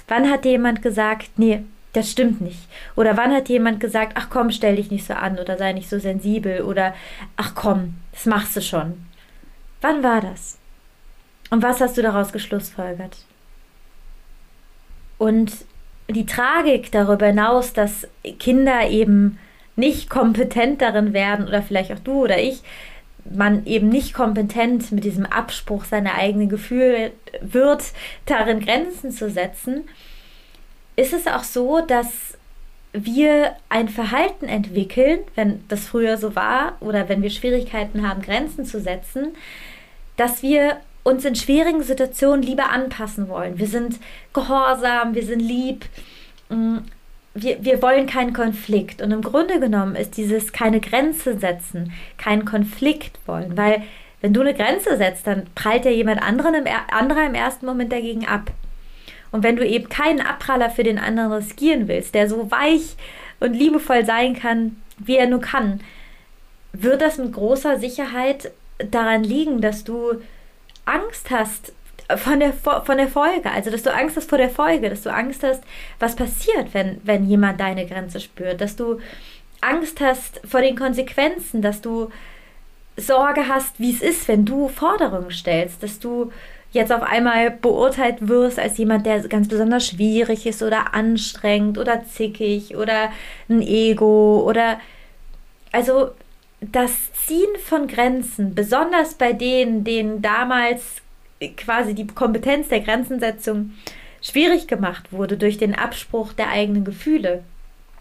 Wann 0.07 0.29
hat 0.29 0.45
dir 0.45 0.51
jemand 0.51 0.81
gesagt, 0.81 1.31
nee, 1.37 1.63
das 1.93 2.09
stimmt 2.09 2.41
nicht? 2.41 2.67
Oder 2.95 3.17
wann 3.17 3.33
hat 3.33 3.49
jemand 3.49 3.79
gesagt, 3.79 4.13
ach 4.15 4.29
komm, 4.29 4.51
stell 4.51 4.75
dich 4.77 4.91
nicht 4.91 5.05
so 5.05 5.13
an 5.13 5.39
oder 5.39 5.57
sei 5.57 5.73
nicht 5.73 5.89
so 5.89 5.99
sensibel 5.99 6.61
oder 6.61 6.93
ach 7.37 7.53
komm, 7.55 7.95
das 8.11 8.25
machst 8.25 8.55
du 8.55 8.61
schon. 8.61 9.05
Wann 9.81 10.03
war 10.03 10.21
das? 10.21 10.57
Und 11.49 11.63
was 11.63 11.81
hast 11.81 11.97
du 11.97 12.01
daraus 12.01 12.31
geschlussfolgert? 12.31 13.17
Und 15.17 15.65
die 16.11 16.25
Tragik 16.25 16.91
darüber 16.91 17.27
hinaus, 17.27 17.73
dass 17.73 18.07
Kinder 18.39 18.89
eben 18.89 19.39
nicht 19.75 20.09
kompetent 20.09 20.81
darin 20.81 21.13
werden 21.13 21.47
oder 21.47 21.61
vielleicht 21.61 21.91
auch 21.91 21.99
du 21.99 22.23
oder 22.23 22.39
ich, 22.39 22.61
man 23.23 23.65
eben 23.65 23.89
nicht 23.89 24.13
kompetent 24.13 24.91
mit 24.91 25.03
diesem 25.03 25.25
Abspruch 25.25 25.85
seiner 25.85 26.15
eigenen 26.15 26.49
Gefühle 26.49 27.11
wird, 27.41 27.83
darin 28.25 28.59
Grenzen 28.59 29.11
zu 29.11 29.29
setzen, 29.29 29.83
ist 30.95 31.13
es 31.13 31.27
auch 31.27 31.43
so, 31.43 31.81
dass 31.81 32.37
wir 32.93 33.55
ein 33.69 33.87
Verhalten 33.87 34.47
entwickeln, 34.47 35.19
wenn 35.35 35.63
das 35.69 35.85
früher 35.85 36.17
so 36.17 36.35
war 36.35 36.73
oder 36.81 37.07
wenn 37.07 37.21
wir 37.21 37.29
Schwierigkeiten 37.29 38.07
haben, 38.07 38.21
Grenzen 38.21 38.65
zu 38.65 38.81
setzen, 38.81 39.29
dass 40.17 40.43
wir 40.43 40.77
uns 41.03 41.25
in 41.25 41.35
schwierigen 41.35 41.81
Situationen 41.81 42.43
lieber 42.43 42.69
anpassen 42.69 43.27
wollen. 43.29 43.57
Wir 43.57 43.67
sind 43.67 43.99
gehorsam, 44.33 45.15
wir 45.15 45.25
sind 45.25 45.39
lieb, 45.39 45.85
mm, 46.51 46.77
wir, 47.33 47.63
wir 47.63 47.81
wollen 47.81 48.07
keinen 48.07 48.33
Konflikt. 48.33 49.01
Und 49.01 49.11
im 49.11 49.21
Grunde 49.21 49.59
genommen 49.59 49.95
ist 49.95 50.17
dieses 50.17 50.51
keine 50.51 50.79
Grenze 50.79 51.37
setzen, 51.37 51.93
keinen 52.17 52.45
Konflikt 52.45 53.19
wollen, 53.25 53.57
weil 53.57 53.83
wenn 54.21 54.33
du 54.33 54.41
eine 54.41 54.53
Grenze 54.53 54.97
setzt, 54.97 55.25
dann 55.25 55.47
prallt 55.55 55.85
ja 55.85 55.91
jemand 55.91 56.21
anderen 56.21 56.53
im, 56.53 56.65
anderer 56.91 57.25
im 57.25 57.33
ersten 57.33 57.65
Moment 57.65 57.91
dagegen 57.91 58.27
ab. 58.27 58.51
Und 59.31 59.43
wenn 59.43 59.55
du 59.55 59.65
eben 59.65 59.89
keinen 59.89 60.21
Abpraller 60.21 60.69
für 60.69 60.83
den 60.83 60.99
anderen 60.99 61.31
riskieren 61.31 61.87
willst, 61.87 62.13
der 62.13 62.29
so 62.29 62.51
weich 62.51 62.95
und 63.39 63.53
liebevoll 63.53 64.05
sein 64.05 64.35
kann, 64.35 64.75
wie 64.97 65.15
er 65.15 65.27
nur 65.27 65.41
kann, 65.41 65.79
wird 66.73 67.01
das 67.01 67.17
mit 67.17 67.33
großer 67.33 67.79
Sicherheit 67.79 68.51
daran 68.77 69.23
liegen, 69.23 69.61
dass 69.61 69.83
du 69.83 70.21
Angst 70.85 71.31
hast 71.31 71.73
von 72.17 72.39
der, 72.39 72.53
von 72.53 72.97
der 72.97 73.07
Folge, 73.07 73.51
also 73.51 73.69
dass 73.69 73.83
du 73.83 73.93
Angst 73.93 74.17
hast 74.17 74.29
vor 74.29 74.37
der 74.37 74.49
Folge, 74.49 74.89
dass 74.89 75.03
du 75.03 75.13
Angst 75.13 75.43
hast, 75.43 75.63
was 75.99 76.15
passiert, 76.15 76.73
wenn, 76.73 77.01
wenn 77.03 77.27
jemand 77.27 77.59
deine 77.59 77.85
Grenze 77.85 78.19
spürt, 78.19 78.61
dass 78.61 78.75
du 78.75 78.99
Angst 79.61 80.01
hast 80.01 80.41
vor 80.47 80.61
den 80.61 80.75
Konsequenzen, 80.75 81.61
dass 81.61 81.81
du 81.81 82.09
Sorge 82.97 83.47
hast, 83.47 83.79
wie 83.79 83.91
es 83.91 84.01
ist, 84.01 84.27
wenn 84.27 84.45
du 84.45 84.67
Forderungen 84.67 85.31
stellst, 85.31 85.81
dass 85.81 85.99
du 85.99 86.31
jetzt 86.71 86.91
auf 86.91 87.03
einmal 87.03 87.51
beurteilt 87.51 88.27
wirst 88.27 88.59
als 88.59 88.77
jemand, 88.77 89.05
der 89.05 89.19
ganz 89.27 89.47
besonders 89.47 89.87
schwierig 89.87 90.45
ist 90.45 90.63
oder 90.63 90.93
anstrengend 90.93 91.77
oder 91.77 92.05
zickig 92.05 92.75
oder 92.75 93.11
ein 93.49 93.61
Ego 93.61 94.43
oder 94.45 94.79
also 95.71 96.11
das 96.61 96.91
Ziehen 97.13 97.55
von 97.63 97.87
Grenzen, 97.87 98.53
besonders 98.55 99.15
bei 99.15 99.33
denen, 99.33 99.83
denen 99.83 100.21
damals 100.21 101.01
quasi 101.49 101.93
die 101.93 102.07
Kompetenz 102.07 102.67
der 102.69 102.81
Grenzensetzung 102.81 103.73
schwierig 104.21 104.67
gemacht 104.67 105.11
wurde 105.11 105.37
durch 105.37 105.57
den 105.57 105.75
Abspruch 105.75 106.33
der 106.33 106.49
eigenen 106.49 106.85
Gefühle, 106.85 107.43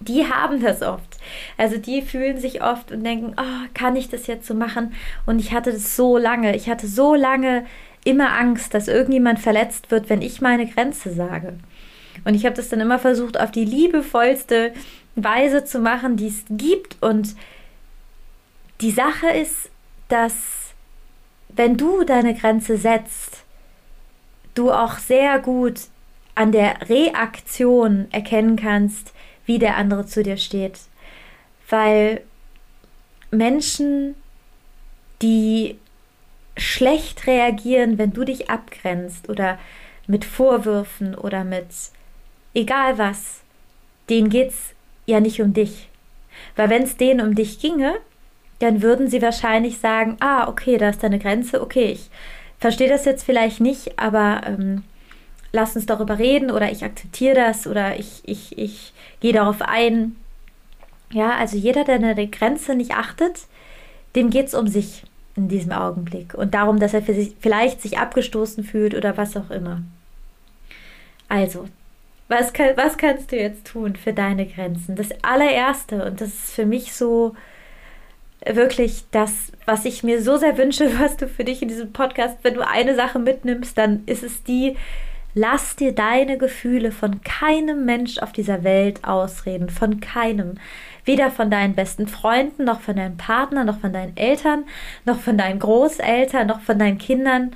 die 0.00 0.26
haben 0.26 0.62
das 0.62 0.82
oft. 0.82 1.18
Also 1.56 1.76
die 1.76 2.02
fühlen 2.02 2.38
sich 2.38 2.62
oft 2.62 2.90
und 2.90 3.04
denken, 3.04 3.34
oh, 3.36 3.68
kann 3.74 3.96
ich 3.96 4.08
das 4.08 4.26
jetzt 4.26 4.46
so 4.46 4.54
machen? 4.54 4.94
Und 5.26 5.38
ich 5.38 5.52
hatte 5.52 5.72
das 5.72 5.94
so 5.94 6.16
lange. 6.16 6.56
Ich 6.56 6.68
hatte 6.68 6.86
so 6.86 7.14
lange 7.14 7.66
immer 8.04 8.32
Angst, 8.32 8.72
dass 8.72 8.88
irgendjemand 8.88 9.40
verletzt 9.40 9.90
wird, 9.90 10.08
wenn 10.08 10.22
ich 10.22 10.40
meine 10.40 10.66
Grenze 10.66 11.12
sage. 11.12 11.58
Und 12.24 12.34
ich 12.34 12.46
habe 12.46 12.56
das 12.56 12.70
dann 12.70 12.80
immer 12.80 12.98
versucht, 12.98 13.38
auf 13.38 13.50
die 13.50 13.64
liebevollste 13.64 14.72
Weise 15.16 15.64
zu 15.64 15.80
machen, 15.80 16.16
die 16.16 16.28
es 16.28 16.44
gibt. 16.48 16.96
Und 17.02 17.36
die 18.80 18.90
Sache 18.90 19.28
ist, 19.28 19.70
dass 20.08 20.59
wenn 21.56 21.76
du 21.76 22.04
deine 22.04 22.34
Grenze 22.34 22.76
setzt, 22.76 23.44
du 24.54 24.70
auch 24.70 24.98
sehr 24.98 25.38
gut 25.38 25.80
an 26.34 26.52
der 26.52 26.88
Reaktion 26.88 28.06
erkennen 28.10 28.56
kannst, 28.56 29.12
wie 29.46 29.58
der 29.58 29.76
andere 29.76 30.06
zu 30.06 30.22
dir 30.22 30.36
steht. 30.36 30.78
Weil 31.68 32.22
Menschen, 33.30 34.14
die 35.22 35.78
schlecht 36.56 37.26
reagieren, 37.26 37.98
wenn 37.98 38.12
du 38.12 38.24
dich 38.24 38.50
abgrenzt 38.50 39.28
oder 39.28 39.58
mit 40.06 40.24
Vorwürfen 40.24 41.14
oder 41.14 41.44
mit 41.44 41.68
egal 42.54 42.98
was, 42.98 43.40
denen 44.08 44.28
geht 44.28 44.50
es 44.50 44.74
ja 45.06 45.20
nicht 45.20 45.40
um 45.40 45.52
dich. 45.52 45.88
Weil 46.56 46.70
wenn 46.70 46.82
es 46.82 46.96
denen 46.96 47.20
um 47.20 47.34
dich 47.34 47.60
ginge, 47.60 47.96
dann 48.60 48.82
würden 48.82 49.08
sie 49.08 49.20
wahrscheinlich 49.20 49.78
sagen, 49.78 50.16
ah, 50.20 50.48
okay, 50.48 50.78
da 50.78 50.90
ist 50.90 51.02
deine 51.02 51.18
Grenze, 51.18 51.60
okay, 51.60 51.86
ich 51.86 52.10
verstehe 52.58 52.88
das 52.88 53.04
jetzt 53.04 53.24
vielleicht 53.24 53.60
nicht, 53.60 53.98
aber 53.98 54.42
ähm, 54.46 54.84
lass 55.52 55.74
uns 55.74 55.86
darüber 55.86 56.18
reden 56.18 56.50
oder 56.50 56.70
ich 56.70 56.84
akzeptiere 56.84 57.34
das 57.34 57.66
oder 57.66 57.98
ich, 57.98 58.22
ich, 58.24 58.56
ich 58.58 58.92
gehe 59.20 59.32
darauf 59.32 59.62
ein. 59.62 60.16
Ja, 61.10 61.36
also 61.36 61.56
jeder, 61.56 61.84
der 61.84 61.96
eine 61.96 62.28
Grenze 62.28 62.74
nicht 62.74 62.92
achtet, 62.92 63.46
dem 64.14 64.30
geht 64.30 64.46
es 64.46 64.54
um 64.54 64.68
sich 64.68 65.04
in 65.36 65.48
diesem 65.48 65.72
Augenblick 65.72 66.34
und 66.34 66.54
darum, 66.54 66.78
dass 66.78 66.94
er 66.94 67.02
sich, 67.02 67.34
vielleicht 67.40 67.80
sich 67.80 67.98
abgestoßen 67.98 68.62
fühlt 68.62 68.94
oder 68.94 69.16
was 69.16 69.36
auch 69.36 69.50
immer. 69.50 69.82
Also, 71.28 71.66
was, 72.28 72.52
kann, 72.52 72.76
was 72.76 72.98
kannst 72.98 73.32
du 73.32 73.36
jetzt 73.36 73.66
tun 73.66 73.96
für 73.96 74.12
deine 74.12 74.46
Grenzen? 74.46 74.96
Das 74.96 75.08
allererste, 75.22 76.04
und 76.04 76.20
das 76.20 76.28
ist 76.28 76.52
für 76.52 76.66
mich 76.66 76.92
so 76.92 77.34
wirklich 78.46 79.04
das, 79.10 79.52
was 79.66 79.84
ich 79.84 80.02
mir 80.02 80.22
so 80.22 80.36
sehr 80.36 80.56
wünsche, 80.56 80.98
was 80.98 81.16
du 81.16 81.28
für 81.28 81.44
dich 81.44 81.62
in 81.62 81.68
diesem 81.68 81.92
Podcast, 81.92 82.38
wenn 82.42 82.54
du 82.54 82.66
eine 82.66 82.94
Sache 82.94 83.18
mitnimmst, 83.18 83.76
dann 83.76 84.02
ist 84.06 84.22
es 84.22 84.42
die, 84.42 84.76
lass 85.34 85.76
dir 85.76 85.92
deine 85.92 86.38
Gefühle 86.38 86.92
von 86.92 87.20
keinem 87.22 87.84
Mensch 87.84 88.18
auf 88.18 88.32
dieser 88.32 88.64
Welt 88.64 89.04
ausreden, 89.04 89.68
von 89.68 90.00
keinem. 90.00 90.54
Weder 91.04 91.30
von 91.30 91.50
deinen 91.50 91.74
besten 91.74 92.06
Freunden, 92.06 92.64
noch 92.64 92.80
von 92.80 92.96
deinem 92.96 93.16
Partner, 93.16 93.64
noch 93.64 93.80
von 93.80 93.92
deinen 93.92 94.16
Eltern, 94.16 94.64
noch 95.06 95.18
von 95.18 95.38
deinen 95.38 95.58
Großeltern, 95.58 96.46
noch 96.46 96.60
von 96.60 96.78
deinen 96.78 96.98
Kindern. 96.98 97.52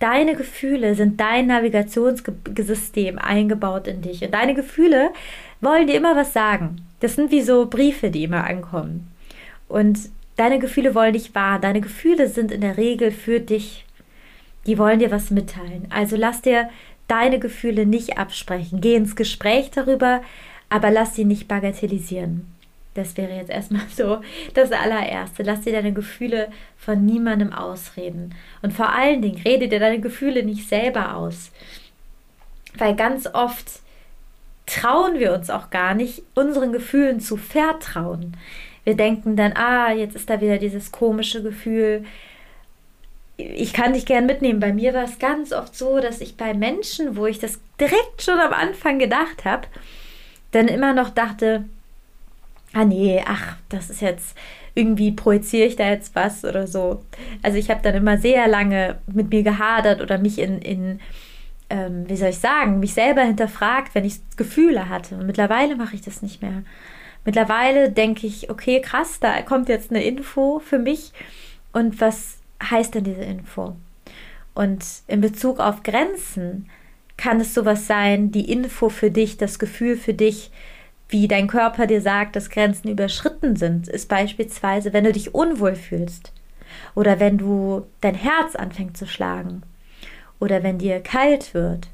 Deine 0.00 0.34
Gefühle 0.34 0.94
sind 0.94 1.20
dein 1.20 1.46
Navigationssystem 1.46 3.18
eingebaut 3.18 3.86
in 3.86 4.02
dich. 4.02 4.24
Und 4.24 4.32
deine 4.32 4.54
Gefühle 4.54 5.10
wollen 5.60 5.86
dir 5.86 5.94
immer 5.94 6.16
was 6.16 6.32
sagen. 6.32 6.84
Das 7.00 7.14
sind 7.14 7.30
wie 7.30 7.42
so 7.42 7.66
Briefe, 7.66 8.10
die 8.10 8.24
immer 8.24 8.44
ankommen. 8.44 9.13
Und 9.74 9.98
deine 10.36 10.60
Gefühle 10.60 10.94
wollen 10.94 11.14
dich 11.14 11.34
wahr. 11.34 11.58
Deine 11.58 11.80
Gefühle 11.80 12.28
sind 12.28 12.52
in 12.52 12.60
der 12.60 12.76
Regel 12.76 13.10
für 13.10 13.40
dich. 13.40 13.84
Die 14.68 14.78
wollen 14.78 15.00
dir 15.00 15.10
was 15.10 15.32
mitteilen. 15.32 15.88
Also 15.90 16.14
lass 16.14 16.42
dir 16.42 16.70
deine 17.08 17.40
Gefühle 17.40 17.84
nicht 17.84 18.16
absprechen. 18.16 18.80
Geh 18.80 18.94
ins 18.94 19.16
Gespräch 19.16 19.72
darüber, 19.72 20.22
aber 20.68 20.92
lass 20.92 21.16
sie 21.16 21.24
nicht 21.24 21.48
bagatellisieren. 21.48 22.46
Das 22.94 23.16
wäre 23.16 23.34
jetzt 23.34 23.50
erstmal 23.50 23.82
so 23.92 24.20
das 24.54 24.70
allererste. 24.70 25.42
Lass 25.42 25.62
dir 25.62 25.72
deine 25.72 25.92
Gefühle 25.92 26.52
von 26.78 27.04
niemandem 27.04 27.52
ausreden. 27.52 28.32
Und 28.62 28.72
vor 28.72 28.90
allen 28.92 29.22
Dingen 29.22 29.42
rede 29.44 29.66
dir 29.66 29.80
deine 29.80 29.98
Gefühle 29.98 30.44
nicht 30.44 30.68
selber 30.68 31.16
aus. 31.16 31.50
Weil 32.78 32.94
ganz 32.94 33.26
oft 33.26 33.80
trauen 34.66 35.18
wir 35.18 35.34
uns 35.34 35.50
auch 35.50 35.70
gar 35.70 35.94
nicht, 35.94 36.22
unseren 36.36 36.72
Gefühlen 36.72 37.18
zu 37.18 37.36
vertrauen. 37.36 38.36
Wir 38.84 38.94
denken 38.96 39.36
dann, 39.36 39.52
ah, 39.54 39.92
jetzt 39.92 40.14
ist 40.14 40.30
da 40.30 40.40
wieder 40.40 40.58
dieses 40.58 40.92
komische 40.92 41.42
Gefühl. 41.42 42.04
Ich 43.36 43.72
kann 43.72 43.94
dich 43.94 44.06
gern 44.06 44.26
mitnehmen. 44.26 44.60
Bei 44.60 44.72
mir 44.72 44.94
war 44.94 45.04
es 45.04 45.18
ganz 45.18 45.52
oft 45.52 45.74
so, 45.74 46.00
dass 46.00 46.20
ich 46.20 46.36
bei 46.36 46.54
Menschen, 46.54 47.16
wo 47.16 47.26
ich 47.26 47.38
das 47.38 47.58
direkt 47.80 48.22
schon 48.22 48.38
am 48.38 48.52
Anfang 48.52 48.98
gedacht 48.98 49.44
habe, 49.44 49.66
dann 50.52 50.68
immer 50.68 50.92
noch 50.92 51.10
dachte, 51.10 51.64
ah 52.72 52.84
nee, 52.84 53.22
ach, 53.26 53.56
das 53.68 53.90
ist 53.90 54.02
jetzt 54.02 54.36
irgendwie 54.74 55.12
projiziere 55.12 55.66
ich 55.66 55.76
da 55.76 55.88
jetzt 55.88 56.14
was 56.14 56.44
oder 56.44 56.66
so. 56.66 57.02
Also 57.42 57.58
ich 57.58 57.70
habe 57.70 57.80
dann 57.82 57.94
immer 57.94 58.18
sehr 58.18 58.48
lange 58.48 58.98
mit 59.06 59.30
mir 59.30 59.42
gehadert 59.42 60.00
oder 60.00 60.18
mich 60.18 60.38
in, 60.38 60.58
in 60.58 61.00
ähm, 61.70 62.08
wie 62.08 62.16
soll 62.16 62.30
ich 62.30 62.38
sagen, 62.38 62.80
mich 62.80 62.94
selber 62.94 63.22
hinterfragt, 63.22 63.94
wenn 63.94 64.04
ich 64.04 64.20
Gefühle 64.36 64.88
hatte. 64.88 65.16
Und 65.16 65.26
mittlerweile 65.26 65.76
mache 65.76 65.94
ich 65.94 66.02
das 66.02 66.22
nicht 66.22 66.42
mehr. 66.42 66.62
Mittlerweile 67.24 67.90
denke 67.90 68.26
ich, 68.26 68.50
okay, 68.50 68.80
krass, 68.80 69.18
da 69.20 69.40
kommt 69.42 69.68
jetzt 69.68 69.90
eine 69.90 70.04
Info 70.04 70.58
für 70.58 70.78
mich. 70.78 71.12
Und 71.72 72.00
was 72.00 72.38
heißt 72.62 72.94
denn 72.94 73.04
diese 73.04 73.24
Info? 73.24 73.76
Und 74.54 74.84
in 75.08 75.20
Bezug 75.20 75.58
auf 75.58 75.82
Grenzen 75.82 76.68
kann 77.16 77.40
es 77.40 77.54
sowas 77.54 77.86
sein, 77.86 78.30
die 78.30 78.50
Info 78.50 78.88
für 78.88 79.10
dich, 79.10 79.36
das 79.36 79.58
Gefühl 79.58 79.96
für 79.96 80.14
dich, 80.14 80.50
wie 81.08 81.28
dein 81.28 81.48
Körper 81.48 81.86
dir 81.86 82.00
sagt, 82.00 82.36
dass 82.36 82.50
Grenzen 82.50 82.88
überschritten 82.88 83.56
sind, 83.56 83.88
ist 83.88 84.08
beispielsweise, 84.08 84.92
wenn 84.92 85.04
du 85.04 85.12
dich 85.12 85.34
unwohl 85.34 85.76
fühlst 85.76 86.32
oder 86.94 87.20
wenn 87.20 87.38
du 87.38 87.86
dein 88.00 88.14
Herz 88.14 88.56
anfängt 88.56 88.96
zu 88.96 89.06
schlagen 89.06 89.62
oder 90.40 90.62
wenn 90.62 90.78
dir 90.78 91.00
kalt 91.00 91.54
wird 91.54 91.88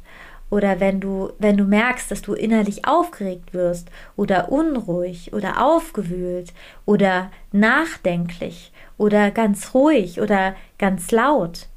oder 0.50 0.80
wenn 0.80 1.00
du 1.00 1.32
wenn 1.38 1.56
du 1.56 1.64
merkst, 1.64 2.10
dass 2.10 2.22
du 2.22 2.34
innerlich 2.34 2.86
aufgeregt 2.86 3.54
wirst 3.54 3.90
oder 4.16 4.50
unruhig 4.50 5.32
oder 5.32 5.64
aufgewühlt 5.64 6.52
oder 6.84 7.30
nachdenklich 7.52 8.72
oder 8.98 9.30
ganz 9.30 9.72
ruhig 9.72 10.20
oder 10.20 10.54
ganz 10.78 11.10
laut. 11.12 11.68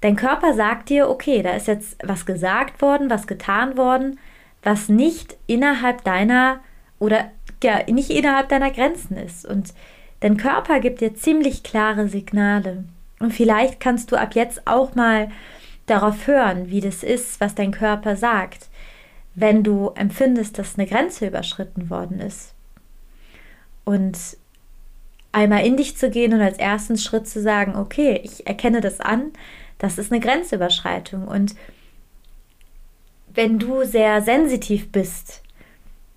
Dein 0.00 0.16
Körper 0.16 0.54
sagt 0.54 0.88
dir, 0.88 1.08
okay, 1.08 1.42
da 1.42 1.50
ist 1.50 1.68
jetzt 1.68 1.96
was 2.02 2.26
gesagt 2.26 2.82
worden, 2.82 3.10
was 3.10 3.26
getan 3.26 3.76
worden, 3.76 4.18
was 4.62 4.88
nicht 4.88 5.36
innerhalb 5.46 6.02
deiner 6.04 6.60
oder 6.98 7.30
ja, 7.62 7.82
nicht 7.88 8.10
innerhalb 8.10 8.48
deiner 8.48 8.70
Grenzen 8.70 9.16
ist. 9.16 9.44
Und 9.44 9.74
dein 10.20 10.36
Körper 10.36 10.80
gibt 10.80 11.00
dir 11.00 11.14
ziemlich 11.14 11.62
klare 11.62 12.08
Signale. 12.08 12.84
Und 13.20 13.32
vielleicht 13.32 13.78
kannst 13.78 14.10
du 14.10 14.16
ab 14.16 14.34
jetzt 14.34 14.66
auch 14.66 14.94
mal 14.96 15.30
darauf 15.86 16.26
hören, 16.26 16.70
wie 16.70 16.80
das 16.80 17.02
ist, 17.02 17.40
was 17.40 17.54
dein 17.54 17.72
Körper 17.72 18.16
sagt, 18.16 18.68
wenn 19.34 19.62
du 19.62 19.90
empfindest, 19.94 20.58
dass 20.58 20.78
eine 20.78 20.86
Grenze 20.86 21.26
überschritten 21.26 21.90
worden 21.90 22.20
ist. 22.20 22.54
Und 23.84 24.18
einmal 25.32 25.66
in 25.66 25.76
dich 25.76 25.96
zu 25.96 26.10
gehen 26.10 26.34
und 26.34 26.40
als 26.40 26.58
ersten 26.58 26.98
Schritt 26.98 27.26
zu 27.26 27.40
sagen, 27.40 27.74
okay, 27.76 28.20
ich 28.22 28.46
erkenne 28.46 28.80
das 28.80 29.00
an, 29.00 29.32
das 29.78 29.98
ist 29.98 30.12
eine 30.12 30.20
Grenzüberschreitung. 30.20 31.26
Und 31.26 31.54
wenn 33.34 33.58
du 33.58 33.84
sehr 33.84 34.22
sensitiv 34.22 34.92
bist, 34.92 35.42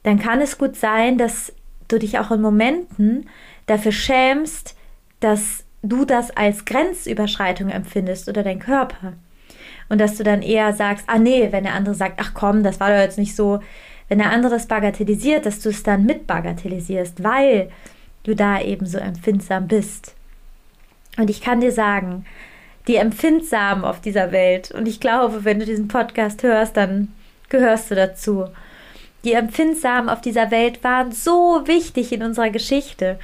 dann 0.04 0.20
kann 0.20 0.42
es 0.42 0.58
gut 0.58 0.76
sein, 0.76 1.18
dass 1.18 1.54
du 1.88 1.98
dich 1.98 2.20
auch 2.20 2.32
in 2.32 2.42
Momenten 2.42 3.30
dafür 3.66 3.92
schämst, 3.92 4.76
dass 5.20 5.64
du 5.82 6.06
das 6.06 6.32
als 6.32 6.66
Grenzüberschreitung 6.66 7.70
empfindest 7.70 8.28
oder 8.28 8.44
dein 8.44 8.60
Körper. 8.60 9.14
Und 9.90 10.00
dass 10.00 10.18
du 10.18 10.24
dann 10.24 10.42
eher 10.42 10.74
sagst, 10.74 11.06
ah 11.08 11.20
nee, 11.20 11.52
wenn 11.52 11.64
der 11.64 11.74
andere 11.74 11.96
sagt, 11.96 12.20
ach 12.20 12.34
komm, 12.34 12.64
das 12.64 12.80
war 12.80 12.90
doch 12.90 12.98
jetzt 12.98 13.18
nicht 13.18 13.36
so, 13.36 13.60
wenn 14.10 14.20
der 14.20 14.32
andere 14.32 14.54
das 14.54 14.68
bagatellisiert, 14.68 15.46
dass 15.46 15.60
du 15.60 15.70
es 15.70 15.84
dann 15.84 16.06
mit 16.06 16.28
bagatellisierst, 16.28 17.24
weil 17.24 17.70
du 18.24 18.36
da 18.36 18.62
eben 18.62 18.86
so 18.86 18.98
empfindsam 18.98 19.68
bist. 19.68 20.16
Und 21.18 21.30
ich 21.30 21.42
kann 21.42 21.62
dir 21.62 21.72
sagen, 21.72 22.26
die 22.88 22.98
Empfindsamen 22.98 23.84
auf 23.84 24.02
dieser 24.02 24.32
Welt. 24.32 24.72
Und 24.72 24.88
ich 24.88 25.00
glaube, 25.00 25.44
wenn 25.44 25.60
du 25.60 25.66
diesen 25.66 25.88
Podcast 25.88 26.44
hörst, 26.44 26.78
dann 26.78 27.14
gehörst 27.50 27.90
du 27.90 27.96
dazu. 27.96 28.46
Die 29.24 29.34
Empfindsamen 29.34 30.10
auf 30.10 30.22
dieser 30.22 30.52
Welt 30.52 30.84
waren 30.84 31.12
so 31.12 31.64
wichtig 31.66 32.12
in 32.12 32.22
unserer 32.22 32.52
Geschichte. 32.52 33.18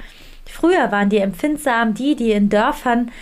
Früher 0.46 0.90
waren 0.90 1.10
die 1.10 1.18
Empfindsamen 1.18 1.94
die, 1.94 2.16
die 2.16 2.32
in 2.32 2.48
Dörfern 2.48 3.12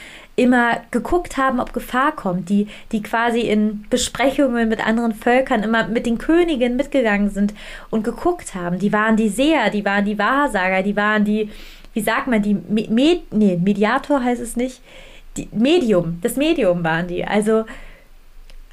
immer 0.40 0.80
geguckt 0.90 1.36
haben, 1.36 1.60
ob 1.60 1.74
Gefahr 1.74 2.12
kommt, 2.12 2.48
die, 2.48 2.66
die 2.92 3.02
quasi 3.02 3.40
in 3.40 3.84
Besprechungen 3.90 4.70
mit 4.70 4.84
anderen 4.84 5.12
Völkern 5.12 5.62
immer 5.62 5.86
mit 5.86 6.06
den 6.06 6.16
Königen 6.16 6.76
mitgegangen 6.76 7.28
sind 7.28 7.52
und 7.90 8.04
geguckt 8.04 8.54
haben. 8.54 8.78
Die 8.78 8.90
waren 8.90 9.16
die 9.16 9.28
Seher, 9.28 9.68
die 9.68 9.84
waren 9.84 10.06
die 10.06 10.18
Wahrsager, 10.18 10.82
die 10.82 10.96
waren 10.96 11.26
die, 11.26 11.50
wie 11.92 12.00
sagt 12.00 12.26
man, 12.26 12.40
die 12.40 12.54
Med 12.54 13.32
nee, 13.32 13.60
Mediator 13.62 14.24
heißt 14.24 14.40
es 14.40 14.56
nicht, 14.56 14.80
die 15.36 15.48
Medium, 15.52 16.18
das 16.22 16.36
Medium 16.36 16.82
waren 16.84 17.06
die. 17.06 17.22
Also 17.22 17.66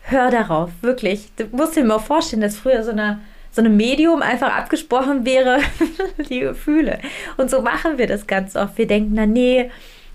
hör 0.03 0.31
darauf, 0.31 0.69
wirklich. 0.79 1.29
Du 1.35 1.47
musst 1.51 1.75
dir 1.75 1.83
mal 1.83 1.99
vorstellen, 1.99 2.41
dass 2.41 2.55
früher 2.55 2.81
so 2.81 2.91
eine, 2.91 3.19
so 3.51 3.61
eine 3.61 3.69
Medium 3.69 4.21
einfach 4.21 4.55
abgesprochen 4.55 5.25
wäre, 5.25 5.59
die 6.29 6.39
Gefühle. 6.39 6.99
Und 7.35 7.49
so 7.49 7.61
machen 7.61 7.97
wir 7.97 8.07
das 8.07 8.25
ganz 8.25 8.55
oft. 8.55 8.77
Wir 8.77 8.87
denken, 8.87 9.11
na 9.15 9.25
nee, 9.25 9.69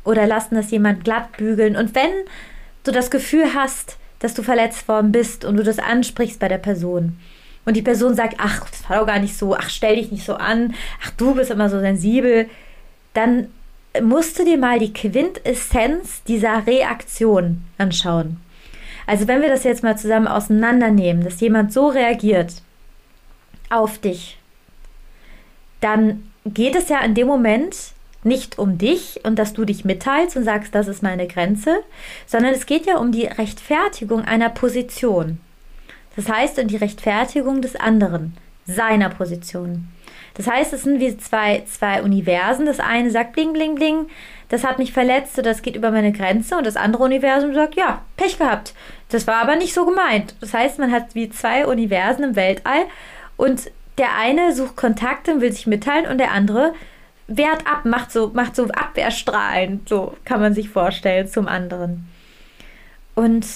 oder 0.04 0.26
lassen 0.26 0.54
das 0.54 0.70
jemand 0.70 1.04
glatt 1.04 1.36
bügeln. 1.36 1.76
Und 1.76 1.94
wenn 1.94 2.10
du 2.84 2.92
das 2.92 3.10
Gefühl 3.10 3.54
hast, 3.54 3.96
dass 4.18 4.34
du 4.34 4.42
verletzt 4.42 4.86
worden 4.88 5.12
bist 5.12 5.44
und 5.44 5.56
du 5.56 5.62
das 5.62 5.78
ansprichst 5.78 6.38
bei 6.38 6.48
der 6.48 6.58
Person, 6.58 7.18
und 7.64 7.76
die 7.76 7.82
Person 7.82 8.14
sagt, 8.14 8.36
ach, 8.38 8.68
das 8.68 8.88
war 8.88 8.98
doch 8.98 9.06
gar 9.06 9.20
nicht 9.20 9.36
so, 9.36 9.54
ach, 9.54 9.70
stell 9.70 9.96
dich 9.96 10.10
nicht 10.10 10.24
so 10.24 10.34
an, 10.34 10.74
ach, 11.04 11.10
du 11.10 11.34
bist 11.34 11.50
immer 11.50 11.68
so 11.68 11.78
sensibel, 11.78 12.48
dann 13.14 13.48
musst 14.00 14.38
du 14.38 14.44
dir 14.44 14.58
mal 14.58 14.78
die 14.78 14.92
Quintessenz 14.92 16.22
dieser 16.24 16.66
Reaktion 16.66 17.62
anschauen. 17.78 18.40
Also 19.06 19.28
wenn 19.28 19.42
wir 19.42 19.48
das 19.48 19.64
jetzt 19.64 19.82
mal 19.82 19.98
zusammen 19.98 20.28
auseinandernehmen, 20.28 21.24
dass 21.24 21.40
jemand 21.40 21.72
so 21.72 21.88
reagiert 21.88 22.62
auf 23.70 23.98
dich, 23.98 24.38
dann 25.80 26.30
geht 26.44 26.74
es 26.74 26.88
ja 26.88 27.00
in 27.00 27.14
dem 27.14 27.26
Moment 27.26 27.91
nicht 28.24 28.58
um 28.58 28.78
dich 28.78 29.20
und 29.24 29.38
dass 29.38 29.52
du 29.52 29.64
dich 29.64 29.84
mitteilst 29.84 30.36
und 30.36 30.44
sagst, 30.44 30.74
das 30.74 30.88
ist 30.88 31.02
meine 31.02 31.26
Grenze, 31.26 31.78
sondern 32.26 32.54
es 32.54 32.66
geht 32.66 32.86
ja 32.86 32.98
um 32.98 33.12
die 33.12 33.26
Rechtfertigung 33.26 34.22
einer 34.22 34.48
Position. 34.48 35.40
Das 36.16 36.28
heißt, 36.28 36.58
um 36.58 36.68
die 36.68 36.76
Rechtfertigung 36.76 37.62
des 37.62 37.76
anderen, 37.76 38.36
seiner 38.66 39.08
Position. 39.08 39.88
Das 40.34 40.46
heißt, 40.46 40.72
es 40.72 40.82
sind 40.82 41.00
wie 41.00 41.16
zwei, 41.18 41.62
zwei 41.66 42.02
Universen. 42.02 42.66
Das 42.66 42.80
eine 42.80 43.10
sagt 43.10 43.32
bling, 43.32 43.52
bling, 43.52 43.74
bling, 43.74 44.06
das 44.48 44.64
hat 44.64 44.78
mich 44.78 44.92
verletzt 44.92 45.38
oder 45.38 45.50
das 45.50 45.62
geht 45.62 45.76
über 45.76 45.90
meine 45.90 46.12
Grenze. 46.12 46.56
Und 46.56 46.66
das 46.66 46.76
andere 46.76 47.02
Universum 47.04 47.54
sagt, 47.54 47.74
ja, 47.74 48.02
Pech 48.16 48.38
gehabt. 48.38 48.74
Das 49.08 49.26
war 49.26 49.36
aber 49.36 49.56
nicht 49.56 49.74
so 49.74 49.84
gemeint. 49.84 50.34
Das 50.40 50.54
heißt, 50.54 50.78
man 50.78 50.92
hat 50.92 51.14
wie 51.14 51.28
zwei 51.28 51.66
Universen 51.66 52.24
im 52.24 52.36
Weltall 52.36 52.84
und 53.36 53.70
der 53.98 54.16
eine 54.16 54.54
sucht 54.54 54.76
Kontakte 54.76 55.34
und 55.34 55.40
will 55.42 55.52
sich 55.52 55.66
mitteilen 55.66 56.06
und 56.06 56.18
der 56.18 56.32
andere 56.32 56.72
wehrt 57.36 57.66
ab, 57.66 57.84
macht 57.84 58.12
so, 58.12 58.30
macht 58.34 58.56
so 58.56 58.64
Abwehrstrahlen, 58.68 59.82
so 59.88 60.16
kann 60.24 60.40
man 60.40 60.54
sich 60.54 60.68
vorstellen 60.68 61.28
zum 61.28 61.48
anderen. 61.48 62.08
Und 63.14 63.46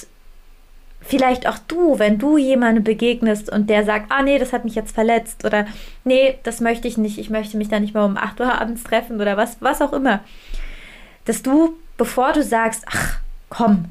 vielleicht 1.01 1.47
auch 1.47 1.59
du, 1.69 1.99
wenn 1.99 2.19
du 2.19 2.37
jemandem 2.37 2.85
begegnest 2.85 3.51
und 3.51 3.71
der 3.71 3.85
sagt, 3.85 4.11
ah 4.11 4.23
nee, 4.23 4.39
das 4.39 4.53
hat 4.53 4.65
mich 4.65 4.75
jetzt 4.75 4.95
verletzt 4.95 5.45
oder 5.45 5.67
nee, 6.05 6.39
das 6.43 6.61
möchte 6.61 6.89
ich 6.89 6.99
nicht, 6.99 7.19
ich 7.19 7.31
möchte 7.31 7.57
mich 7.57 7.69
da 7.69 7.81
nicht 7.81 7.95
mal 7.95 8.05
um 8.05 8.17
8 8.17 8.41
Uhr 8.41 8.61
abends 8.61 8.83
treffen 8.83 9.21
oder 9.21 9.37
was, 9.37 9.57
was 9.61 9.81
auch 9.81 9.93
immer. 9.93 10.21
Dass 11.25 11.43
du, 11.43 11.77
bevor 11.97 12.33
du 12.33 12.43
sagst, 12.43 12.85
ach 12.91 13.19
komm, 13.49 13.87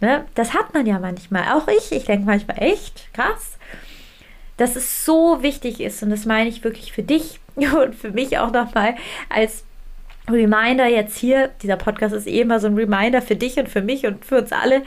ne, 0.00 0.24
das 0.34 0.54
hat 0.54 0.74
man 0.74 0.86
ja 0.86 0.98
manchmal, 0.98 1.44
auch 1.52 1.68
ich, 1.68 1.92
ich 1.92 2.04
denke 2.04 2.26
manchmal 2.26 2.60
echt, 2.60 3.12
krass, 3.14 3.56
dass 4.56 4.74
es 4.74 5.04
so 5.04 5.42
wichtig 5.42 5.80
ist 5.80 6.02
und 6.02 6.10
das 6.10 6.26
meine 6.26 6.48
ich 6.48 6.64
wirklich 6.64 6.92
für 6.92 7.04
dich 7.04 7.38
und 7.82 7.94
für 7.94 8.10
mich 8.10 8.38
auch 8.38 8.52
nochmal 8.52 8.96
als 9.28 9.64
Reminder 10.28 10.86
jetzt 10.86 11.16
hier, 11.16 11.50
dieser 11.62 11.76
Podcast 11.76 12.14
ist 12.14 12.26
eh 12.26 12.40
immer 12.40 12.60
so 12.60 12.66
ein 12.66 12.74
Reminder 12.74 13.22
für 13.22 13.36
dich 13.36 13.58
und 13.58 13.68
für 13.68 13.82
mich 13.82 14.06
und 14.06 14.24
für 14.24 14.38
uns 14.38 14.52
alle, 14.52 14.82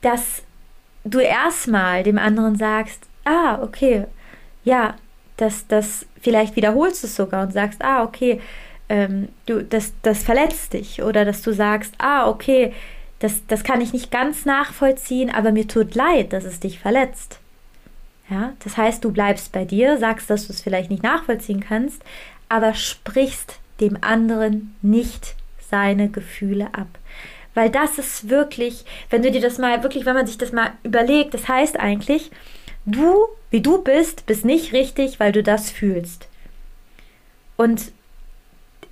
dass 0.00 0.42
du 1.04 1.20
erstmal 1.20 2.02
dem 2.02 2.18
anderen 2.18 2.56
sagst, 2.56 3.06
ah, 3.24 3.60
okay, 3.62 4.06
ja, 4.64 4.96
das, 5.36 5.66
das, 5.66 6.06
vielleicht 6.20 6.56
wiederholst 6.56 7.02
du 7.02 7.06
es 7.06 7.16
sogar 7.16 7.42
und 7.42 7.52
sagst, 7.52 7.82
ah, 7.82 8.02
okay, 8.02 8.40
ähm, 8.88 9.28
du, 9.46 9.62
das, 9.62 9.92
das 10.02 10.22
verletzt 10.22 10.72
dich. 10.72 11.02
Oder 11.02 11.24
dass 11.24 11.42
du 11.42 11.52
sagst, 11.52 11.94
ah, 11.98 12.28
okay, 12.28 12.72
das, 13.18 13.46
das 13.46 13.64
kann 13.64 13.80
ich 13.80 13.92
nicht 13.92 14.10
ganz 14.10 14.44
nachvollziehen, 14.44 15.30
aber 15.30 15.52
mir 15.52 15.66
tut 15.66 15.94
leid, 15.94 16.32
dass 16.32 16.44
es 16.44 16.60
dich 16.60 16.78
verletzt. 16.78 17.40
Ja, 18.30 18.54
das 18.64 18.76
heißt, 18.76 19.04
du 19.04 19.12
bleibst 19.12 19.52
bei 19.52 19.64
dir, 19.64 19.98
sagst, 19.98 20.30
dass 20.30 20.46
du 20.46 20.52
es 20.52 20.62
vielleicht 20.62 20.90
nicht 20.90 21.02
nachvollziehen 21.02 21.60
kannst, 21.60 22.02
aber 22.48 22.74
sprichst 22.74 23.58
dem 23.80 23.98
anderen 24.00 24.74
nicht 24.80 25.34
seine 25.58 26.08
Gefühle 26.08 26.68
ab. 26.72 26.88
Weil 27.54 27.70
das 27.70 27.98
ist 27.98 28.28
wirklich, 28.28 28.84
wenn 29.10 29.22
du 29.22 29.30
dir 29.30 29.40
das 29.40 29.58
mal 29.58 29.82
wirklich, 29.82 30.06
wenn 30.06 30.14
man 30.14 30.26
sich 30.26 30.38
das 30.38 30.52
mal 30.52 30.72
überlegt, 30.82 31.34
das 31.34 31.48
heißt 31.48 31.78
eigentlich, 31.78 32.30
du, 32.86 33.26
wie 33.50 33.60
du 33.60 33.82
bist, 33.82 34.26
bist 34.26 34.44
nicht 34.44 34.72
richtig, 34.72 35.20
weil 35.20 35.32
du 35.32 35.42
das 35.42 35.70
fühlst. 35.70 36.28
Und 37.56 37.92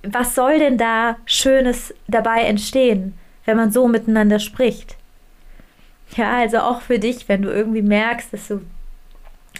was 0.03 0.35
soll 0.35 0.59
denn 0.59 0.77
da 0.77 1.17
Schönes 1.25 1.93
dabei 2.07 2.43
entstehen, 2.43 3.17
wenn 3.45 3.57
man 3.57 3.71
so 3.71 3.87
miteinander 3.87 4.39
spricht? 4.39 4.95
Ja, 6.15 6.37
also 6.37 6.59
auch 6.59 6.81
für 6.81 6.99
dich, 6.99 7.27
wenn 7.27 7.41
du 7.41 7.49
irgendwie 7.49 7.81
merkst, 7.81 8.31
dass 8.31 8.47
du 8.47 8.61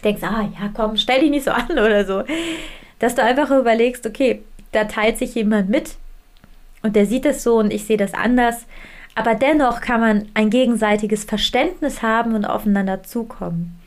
denkst, 0.04 0.24
ah 0.24 0.50
ja, 0.60 0.70
komm, 0.74 0.98
stell 0.98 1.22
dich 1.22 1.30
nicht 1.30 1.46
so 1.46 1.52
an 1.52 1.72
oder 1.72 2.06
so, 2.06 2.24
dass 3.00 3.16
du 3.16 3.24
einfach 3.24 3.52
überlegst, 3.52 4.06
okay, 4.06 4.44
da 4.72 4.86
teilt 4.86 5.18
sich 5.18 5.36
jemand 5.36 5.70
mit 5.70 5.96
und 6.82 6.96
der 6.96 7.06
sieht 7.06 7.26
es 7.26 7.44
so 7.44 7.58
und 7.58 7.72
ich 7.72 7.86
sehe 7.86 7.98
das 7.98 8.14
anders 8.14 8.66
aber 9.16 9.36
dennoch 9.36 9.82
kann 9.82 10.00
man 10.00 10.28
ein 10.34 10.50
gegenseitiges 10.50 11.24
Verständnis 11.24 12.02
haben 12.02 12.34
und 12.34 12.46
aufeinander 12.46 13.04
zukommen. 13.04 13.80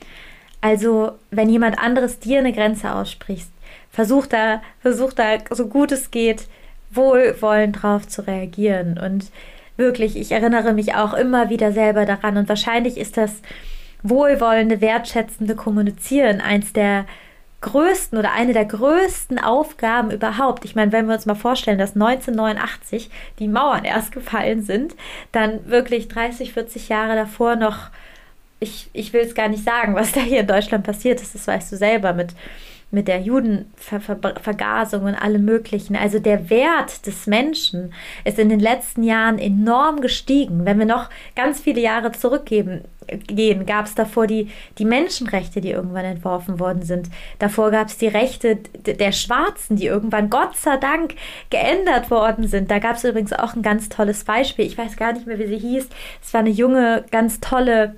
Also, 0.61 1.13
wenn 1.31 1.49
jemand 1.49 1.79
anderes 1.79 2.19
dir 2.19 2.39
eine 2.39 2.53
Grenze 2.53 2.93
ausspricht, 2.93 3.49
versuch 3.91 4.27
da, 4.27 4.63
versuch 4.81 5.13
da 5.13 5.39
so 5.51 5.67
gut 5.67 5.93
es 5.93 6.11
geht, 6.11 6.47
wohlwollend 6.91 7.83
drauf 7.83 8.07
zu 8.07 8.27
reagieren. 8.27 8.99
Und 8.99 9.31
wirklich, 9.77 10.17
ich 10.17 10.33
erinnere 10.33 10.73
mich 10.73 10.95
auch 10.95 11.13
immer 11.13 11.51
wieder 11.51 11.73
selber 11.73 12.07
daran. 12.07 12.37
Und 12.37 12.49
wahrscheinlich 12.49 12.97
ist 12.97 13.17
das 13.17 13.33
wohlwollende, 14.03 14.81
wertschätzende 14.81 15.55
Kommunizieren 15.55 16.41
eins 16.41 16.73
der 16.73 17.07
größten 17.61 18.19
oder 18.19 18.33
eine 18.33 18.53
der 18.53 18.65
größten 18.65 19.39
Aufgaben 19.39 20.11
überhaupt. 20.11 20.65
Ich 20.65 20.77
meine, 20.77 20.93
wenn 20.93 21.07
wir 21.07 21.15
uns 21.15 21.27
mal 21.27 21.35
vorstellen, 21.35 21.79
dass 21.79 21.95
1989 21.95 23.11
die 23.39 23.49
Mauern 23.49 23.85
erst 23.85 24.13
gefallen 24.13 24.63
sind, 24.63 24.95
dann 25.33 25.67
wirklich 25.69 26.09
30, 26.09 26.53
40 26.53 26.89
Jahre 26.89 27.17
davor 27.17 27.57
noch, 27.57 27.91
ich, 28.61 28.89
ich 28.93 29.13
will 29.13 29.23
es 29.23 29.35
gar 29.35 29.49
nicht 29.49 29.65
sagen, 29.65 29.95
was 29.95 30.13
da 30.13 30.21
hier 30.21 30.41
in 30.41 30.47
Deutschland 30.47 30.85
passiert 30.85 31.21
ist, 31.21 31.35
das 31.35 31.47
weißt 31.47 31.73
du 31.73 31.77
selber 31.77 32.13
mit 32.13 32.35
mit 32.97 33.09
der 33.09 33.21
Judenvergasung 33.21 35.05
und 35.05 35.15
allem 35.15 35.45
Möglichen. 35.45 35.97
Also 35.97 36.19
der 36.19 36.49
Wert 36.49 37.07
des 37.07 37.27
Menschen 37.27 37.93
ist 38.25 38.39
in 38.39 38.49
den 38.49 38.59
letzten 38.59 39.03
Jahren 39.03 39.39
enorm 39.39 40.01
gestiegen. 40.01 40.65
Wenn 40.65 40.79
wir 40.79 40.87
noch 40.87 41.11
ganz 41.37 41.61
viele 41.61 41.83
Jahre 41.83 42.13
zurückgehen, 42.13 42.85
gehen, 43.27 43.67
gab 43.67 43.85
es 43.85 43.95
davor 43.95 44.27
die, 44.27 44.51
die 44.79 44.87
Menschenrechte, 44.87 45.61
die 45.61 45.71
irgendwann 45.71 46.07
entworfen 46.07 46.59
worden 46.59 46.83
sind. 46.83 47.11
Davor 47.39 47.71
gab 47.71 47.89
es 47.89 47.99
die 47.99 48.09
Rechte 48.09 48.57
der 48.57 49.13
Schwarzen, 49.13 49.77
die 49.77 49.87
irgendwann 49.87 50.31
Gott 50.31 50.57
sei 50.57 50.79
Dank 50.79 51.15
geändert 51.51 52.11
worden 52.11 52.49
sind. 52.49 52.71
Da 52.71 52.79
gab 52.79 52.97
es 52.97 53.05
übrigens 53.05 53.35
auch 53.35 53.55
ein 53.55 53.63
ganz 53.63 53.91
tolles 53.91 54.25
Beispiel. 54.25 54.65
Ich 54.65 54.79
weiß 54.79 54.97
gar 54.97 55.13
nicht 55.13 55.27
mehr, 55.27 55.39
wie 55.39 55.49
sie 55.49 55.59
hieß. 55.59 55.87
Es 56.23 56.33
war 56.33 56.41
eine 56.41 56.51
junge, 56.51 57.05
ganz 57.11 57.41
tolle 57.41 57.97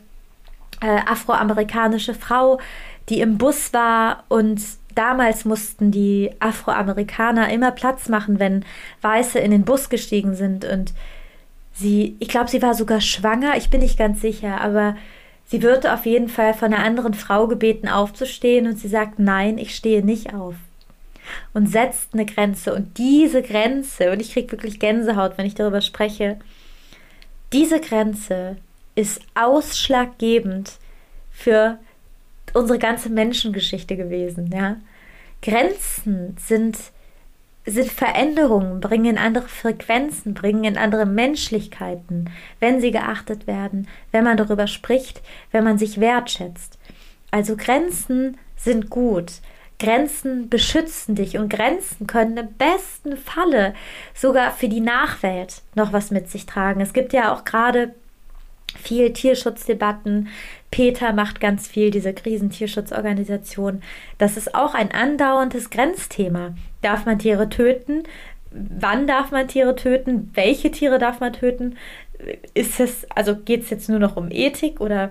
äh, 0.80 1.00
afroamerikanische 1.06 2.14
Frau, 2.14 2.58
die 3.08 3.20
im 3.20 3.38
Bus 3.38 3.72
war 3.72 4.24
und 4.28 4.60
damals 4.98 5.44
mussten 5.44 5.92
die 5.92 6.32
Afroamerikaner 6.40 7.50
immer 7.52 7.70
Platz 7.70 8.08
machen, 8.08 8.40
wenn 8.40 8.64
Weiße 9.00 9.38
in 9.38 9.52
den 9.52 9.64
Bus 9.64 9.88
gestiegen 9.90 10.34
sind. 10.34 10.64
Und 10.64 10.92
sie, 11.72 12.16
ich 12.18 12.28
glaube, 12.28 12.50
sie 12.50 12.62
war 12.62 12.74
sogar 12.74 13.00
schwanger, 13.00 13.56
ich 13.56 13.70
bin 13.70 13.80
nicht 13.80 13.96
ganz 13.96 14.20
sicher, 14.20 14.60
aber 14.60 14.96
sie 15.46 15.62
wird 15.62 15.86
auf 15.86 16.04
jeden 16.04 16.28
Fall 16.28 16.52
von 16.52 16.74
einer 16.74 16.84
anderen 16.84 17.14
Frau 17.14 17.46
gebeten 17.46 17.88
aufzustehen. 17.88 18.66
Und 18.66 18.80
sie 18.80 18.88
sagt, 18.88 19.20
nein, 19.20 19.56
ich 19.56 19.76
stehe 19.76 20.04
nicht 20.04 20.34
auf. 20.34 20.56
Und 21.52 21.68
setzt 21.68 22.14
eine 22.14 22.26
Grenze. 22.26 22.74
Und 22.74 22.98
diese 22.98 23.42
Grenze, 23.42 24.10
und 24.10 24.20
ich 24.20 24.32
kriege 24.32 24.50
wirklich 24.50 24.80
Gänsehaut, 24.80 25.38
wenn 25.38 25.46
ich 25.46 25.54
darüber 25.54 25.80
spreche, 25.80 26.40
diese 27.52 27.80
Grenze 27.80 28.56
ist 28.96 29.20
ausschlaggebend 29.36 30.72
für 31.30 31.78
unsere 32.58 32.78
ganze 32.78 33.08
Menschengeschichte 33.08 33.96
gewesen, 33.96 34.50
ja. 34.52 34.76
Grenzen 35.40 36.36
sind, 36.38 36.76
sind 37.64 37.90
Veränderungen, 37.90 38.80
bringen 38.80 39.04
in 39.04 39.18
andere 39.18 39.46
Frequenzen, 39.46 40.34
bringen 40.34 40.64
in 40.64 40.76
andere 40.76 41.06
Menschlichkeiten, 41.06 42.30
wenn 42.58 42.80
sie 42.80 42.90
geachtet 42.90 43.46
werden, 43.46 43.86
wenn 44.10 44.24
man 44.24 44.36
darüber 44.36 44.66
spricht, 44.66 45.22
wenn 45.52 45.62
man 45.64 45.78
sich 45.78 46.00
wertschätzt. 46.00 46.78
Also 47.30 47.56
Grenzen 47.56 48.36
sind 48.56 48.90
gut. 48.90 49.32
Grenzen 49.78 50.48
beschützen 50.48 51.14
dich 51.14 51.38
und 51.38 51.50
Grenzen 51.50 52.08
können 52.08 52.36
im 52.36 52.52
besten 52.54 53.16
Falle 53.16 53.74
sogar 54.12 54.50
für 54.50 54.68
die 54.68 54.80
Nachwelt 54.80 55.62
noch 55.76 55.92
was 55.92 56.10
mit 56.10 56.28
sich 56.28 56.46
tragen. 56.46 56.80
Es 56.80 56.92
gibt 56.92 57.12
ja 57.12 57.32
auch 57.32 57.44
gerade 57.44 57.94
viel 58.76 59.12
Tierschutzdebatten. 59.12 60.28
Peter 60.70 61.12
macht 61.12 61.40
ganz 61.40 61.66
viel, 61.66 61.90
diese 61.90 62.12
Krisentierschutzorganisation. 62.12 63.82
Das 64.18 64.36
ist 64.36 64.54
auch 64.54 64.74
ein 64.74 64.92
andauerndes 64.92 65.70
Grenzthema. 65.70 66.54
Darf 66.82 67.06
man 67.06 67.18
Tiere 67.18 67.48
töten? 67.48 68.02
Wann 68.50 69.06
darf 69.06 69.30
man 69.30 69.48
Tiere 69.48 69.76
töten? 69.76 70.30
Welche 70.34 70.70
Tiere 70.70 70.98
darf 70.98 71.20
man 71.20 71.32
töten? 71.32 71.76
Ist 72.54 72.80
es, 72.80 73.06
also 73.10 73.36
geht 73.36 73.62
es 73.62 73.70
jetzt 73.70 73.88
nur 73.88 73.98
noch 73.98 74.16
um 74.16 74.30
Ethik 74.30 74.80
oder 74.80 75.10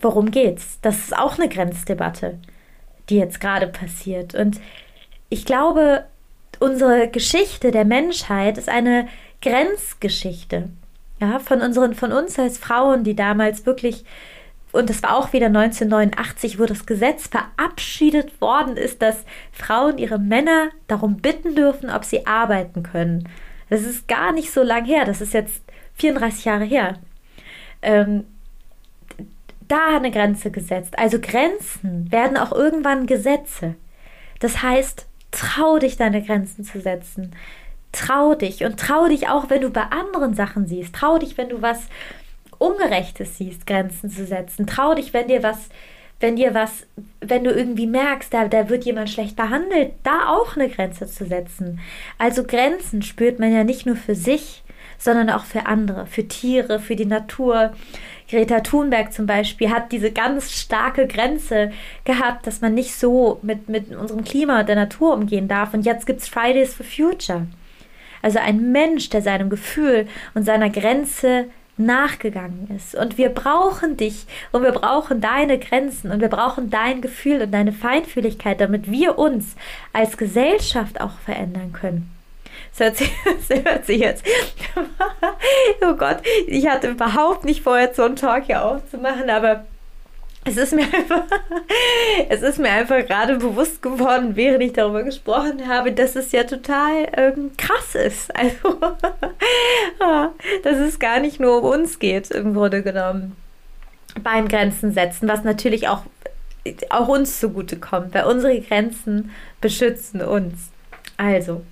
worum 0.00 0.30
geht's? 0.30 0.78
Das 0.82 0.98
ist 0.98 1.16
auch 1.16 1.38
eine 1.38 1.48
Grenzdebatte, 1.48 2.38
die 3.08 3.16
jetzt 3.16 3.40
gerade 3.40 3.68
passiert. 3.68 4.34
Und 4.34 4.60
ich 5.28 5.44
glaube, 5.44 6.04
unsere 6.58 7.08
Geschichte 7.08 7.70
der 7.70 7.84
Menschheit 7.84 8.58
ist 8.58 8.68
eine 8.68 9.06
Grenzgeschichte 9.40 10.68
ja, 11.20 11.38
von 11.38 11.60
unseren, 11.60 11.94
von 11.94 12.12
uns 12.12 12.38
als 12.38 12.58
Frauen, 12.58 13.04
die 13.04 13.14
damals 13.14 13.66
wirklich 13.66 14.04
und 14.72 14.88
das 14.88 15.02
war 15.02 15.16
auch 15.16 15.32
wieder 15.32 15.46
1989, 15.46 16.58
wo 16.60 16.64
das 16.64 16.86
Gesetz 16.86 17.26
verabschiedet 17.26 18.40
worden 18.40 18.76
ist, 18.76 19.02
dass 19.02 19.24
Frauen 19.52 19.98
ihre 19.98 20.18
Männer 20.18 20.70
darum 20.86 21.16
bitten 21.16 21.56
dürfen, 21.56 21.90
ob 21.90 22.04
sie 22.04 22.26
arbeiten 22.26 22.84
können. 22.84 23.28
Das 23.68 23.82
ist 23.82 24.06
gar 24.06 24.32
nicht 24.32 24.52
so 24.52 24.62
lang 24.62 24.84
her, 24.84 25.04
das 25.04 25.20
ist 25.20 25.34
jetzt 25.34 25.62
34 25.94 26.44
Jahre 26.44 26.64
her. 26.64 26.98
Ähm, 27.82 28.24
da 29.66 29.96
eine 29.96 30.10
Grenze 30.10 30.50
gesetzt. 30.50 30.98
Also 30.98 31.18
Grenzen 31.20 32.10
werden 32.10 32.36
auch 32.36 32.52
irgendwann 32.52 33.06
Gesetze. 33.06 33.74
Das 34.40 34.62
heißt, 34.62 35.06
trau 35.30 35.78
dich, 35.78 35.96
deine 35.96 36.22
Grenzen 36.22 36.64
zu 36.64 36.80
setzen. 36.80 37.32
Trau 37.92 38.34
dich 38.34 38.64
und 38.64 38.78
trau 38.78 39.08
dich 39.08 39.28
auch, 39.28 39.50
wenn 39.50 39.62
du 39.62 39.70
bei 39.70 39.82
anderen 39.82 40.34
Sachen 40.34 40.66
siehst. 40.66 40.94
Trau 40.94 41.18
dich, 41.18 41.36
wenn 41.36 41.48
du 41.48 41.60
was 41.62 41.88
Ungerechtes 42.58 43.38
siehst, 43.38 43.66
Grenzen 43.66 44.10
zu 44.10 44.26
setzen. 44.26 44.66
Trau 44.66 44.94
dich, 44.94 45.14
wenn 45.14 45.28
dir 45.28 45.42
was, 45.42 45.70
wenn 46.20 46.36
dir 46.36 46.52
was, 46.52 46.86
wenn 47.20 47.44
du 47.44 47.50
irgendwie 47.50 47.86
merkst, 47.86 48.32
da, 48.32 48.46
da 48.48 48.68
wird 48.68 48.84
jemand 48.84 49.08
schlecht 49.08 49.34
behandelt, 49.34 49.92
da 50.02 50.28
auch 50.28 50.56
eine 50.56 50.68
Grenze 50.68 51.06
zu 51.06 51.24
setzen. 51.24 51.80
Also 52.18 52.44
Grenzen 52.44 53.02
spürt 53.02 53.38
man 53.38 53.52
ja 53.52 53.64
nicht 53.64 53.86
nur 53.86 53.96
für 53.96 54.14
sich, 54.14 54.62
sondern 54.98 55.30
auch 55.30 55.44
für 55.44 55.66
andere, 55.66 56.06
für 56.06 56.28
Tiere, 56.28 56.78
für 56.78 56.94
die 56.94 57.06
Natur. 57.06 57.72
Greta 58.28 58.60
Thunberg 58.60 59.12
zum 59.12 59.26
Beispiel 59.26 59.70
hat 59.70 59.90
diese 59.90 60.12
ganz 60.12 60.52
starke 60.52 61.06
Grenze 61.06 61.72
gehabt, 62.04 62.46
dass 62.46 62.60
man 62.60 62.74
nicht 62.74 62.94
so 62.94 63.40
mit, 63.42 63.68
mit 63.68 63.96
unserem 63.96 64.22
Klima 64.22 64.60
und 64.60 64.68
der 64.68 64.76
Natur 64.76 65.14
umgehen 65.14 65.48
darf. 65.48 65.72
Und 65.72 65.86
jetzt 65.86 66.06
gibt 66.06 66.20
es 66.20 66.28
Fridays 66.28 66.74
for 66.74 66.84
Future. 66.84 67.46
Also 68.22 68.38
ein 68.38 68.72
Mensch, 68.72 69.10
der 69.10 69.22
seinem 69.22 69.50
Gefühl 69.50 70.06
und 70.34 70.44
seiner 70.44 70.70
Grenze 70.70 71.46
nachgegangen 71.80 72.68
ist. 72.76 72.94
Und 72.94 73.18
wir 73.18 73.30
brauchen 73.30 73.96
dich 73.96 74.26
und 74.52 74.62
wir 74.62 74.72
brauchen 74.72 75.20
deine 75.20 75.58
Grenzen 75.58 76.10
und 76.10 76.20
wir 76.20 76.28
brauchen 76.28 76.70
dein 76.70 77.00
Gefühl 77.00 77.42
und 77.42 77.52
deine 77.52 77.72
Feinfühligkeit, 77.72 78.60
damit 78.60 78.90
wir 78.90 79.18
uns 79.18 79.56
als 79.92 80.16
Gesellschaft 80.16 81.00
auch 81.00 81.18
verändern 81.24 81.72
können. 81.72 82.10
Das 82.78 82.86
hört 82.86 82.96
sich, 82.96 83.12
das 83.48 83.64
hört 83.64 83.86
sich 83.86 83.98
jetzt. 83.98 84.24
oh 85.82 85.94
Gott, 85.94 86.18
ich 86.46 86.68
hatte 86.68 86.90
überhaupt 86.90 87.44
nicht 87.44 87.62
vorher 87.62 87.92
so 87.92 88.04
einen 88.04 88.16
Talk 88.16 88.44
hier 88.44 88.64
aufzumachen, 88.64 89.28
aber 89.28 89.64
es 90.50 90.56
ist 90.56 90.72
mir 90.72 90.82
einfach, 90.82 91.22
es 92.28 92.42
ist 92.42 92.58
mir 92.58 92.70
einfach 92.70 93.06
gerade 93.06 93.36
bewusst 93.36 93.82
geworden, 93.82 94.34
während 94.34 94.62
ich 94.62 94.72
darüber 94.72 95.04
gesprochen 95.04 95.68
habe, 95.68 95.92
dass 95.92 96.16
es 96.16 96.32
ja 96.32 96.44
total 96.44 97.08
ähm, 97.16 97.52
krass 97.56 97.94
ist. 97.94 98.32
Also, 98.40 98.96
dass 100.62 100.78
es 100.78 100.98
gar 100.98 101.20
nicht 101.20 101.40
nur 101.40 101.62
um 101.62 101.64
uns 101.64 101.98
geht, 101.98 102.30
im 102.30 102.54
Grunde 102.54 102.82
genommen. 102.82 103.36
Beim 104.22 104.48
Grenzen 104.48 104.92
setzen, 104.92 105.28
was 105.28 105.44
natürlich 105.44 105.88
auch, 105.88 106.02
auch 106.88 107.08
uns 107.08 107.38
zugutekommt, 107.38 108.14
weil 108.14 108.24
unsere 108.24 108.60
Grenzen 108.60 109.30
beschützen 109.60 110.22
uns. 110.22 110.70
Also, 111.16 111.62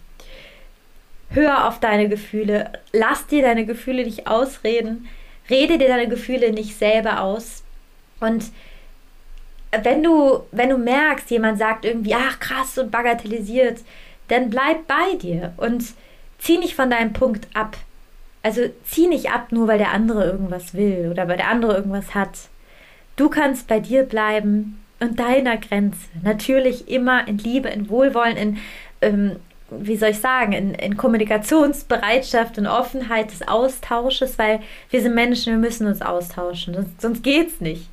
hör 1.30 1.66
auf 1.68 1.80
deine 1.80 2.08
Gefühle, 2.08 2.72
lass 2.92 3.26
dir 3.26 3.42
deine 3.42 3.66
Gefühle 3.66 4.04
nicht 4.04 4.26
ausreden, 4.26 5.08
rede 5.50 5.78
dir 5.78 5.88
deine 5.88 6.08
Gefühle 6.08 6.52
nicht 6.52 6.78
selber 6.78 7.22
aus. 7.22 7.62
Und 8.20 8.44
wenn 9.82 10.02
du, 10.02 10.40
wenn 10.52 10.70
du 10.70 10.78
merkst, 10.78 11.30
jemand 11.30 11.58
sagt 11.58 11.84
irgendwie, 11.84 12.14
ach 12.14 12.40
krass 12.40 12.78
und 12.78 12.90
bagatellisiert, 12.90 13.80
dann 14.28 14.50
bleib 14.50 14.86
bei 14.86 15.16
dir 15.20 15.52
und 15.56 15.84
zieh 16.38 16.58
nicht 16.58 16.74
von 16.74 16.90
deinem 16.90 17.12
Punkt 17.12 17.48
ab. 17.54 17.76
Also 18.42 18.62
zieh 18.84 19.08
nicht 19.08 19.30
ab, 19.30 19.48
nur 19.50 19.68
weil 19.68 19.78
der 19.78 19.92
andere 19.92 20.24
irgendwas 20.24 20.74
will 20.74 21.08
oder 21.10 21.28
weil 21.28 21.36
der 21.36 21.48
andere 21.48 21.74
irgendwas 21.74 22.14
hat. 22.14 22.48
Du 23.16 23.28
kannst 23.28 23.66
bei 23.66 23.80
dir 23.80 24.04
bleiben 24.04 24.80
und 25.00 25.18
deiner 25.18 25.56
Grenze. 25.56 25.98
Natürlich 26.22 26.88
immer 26.88 27.26
in 27.26 27.38
Liebe, 27.38 27.68
in 27.68 27.88
Wohlwollen, 27.90 28.36
in 28.36 28.58
ähm, 29.00 29.36
wie 29.70 29.96
soll 29.96 30.10
ich 30.10 30.20
sagen, 30.20 30.52
in, 30.52 30.74
in 30.74 30.96
Kommunikationsbereitschaft 30.96 32.58
und 32.58 32.66
Offenheit 32.66 33.30
des 33.30 33.46
Austausches, 33.46 34.38
weil 34.38 34.60
wir 34.90 35.02
sind 35.02 35.14
Menschen, 35.14 35.52
wir 35.52 35.58
müssen 35.58 35.86
uns 35.86 36.00
austauschen, 36.00 36.74
sonst, 36.74 37.00
sonst 37.00 37.22
geht's 37.22 37.60
nicht. 37.60 37.88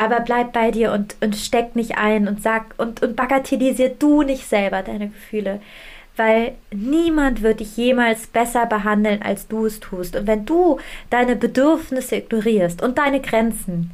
Aber 0.00 0.20
bleib 0.20 0.54
bei 0.54 0.70
dir 0.70 0.92
und, 0.92 1.14
und 1.20 1.36
steck 1.36 1.76
nicht 1.76 1.98
ein 1.98 2.26
und 2.26 2.42
sag 2.42 2.74
und, 2.78 3.02
und 3.02 3.16
bagatellisier 3.16 3.90
du 3.90 4.22
nicht 4.22 4.48
selber 4.48 4.80
deine 4.82 5.08
Gefühle. 5.08 5.60
Weil 6.16 6.52
niemand 6.72 7.42
wird 7.42 7.60
dich 7.60 7.76
jemals 7.76 8.26
besser 8.26 8.64
behandeln, 8.64 9.20
als 9.20 9.46
du 9.46 9.66
es 9.66 9.78
tust. 9.78 10.16
Und 10.16 10.26
wenn 10.26 10.46
du 10.46 10.80
deine 11.10 11.36
Bedürfnisse 11.36 12.16
ignorierst 12.16 12.80
und 12.80 12.96
deine 12.96 13.20
Grenzen, 13.20 13.90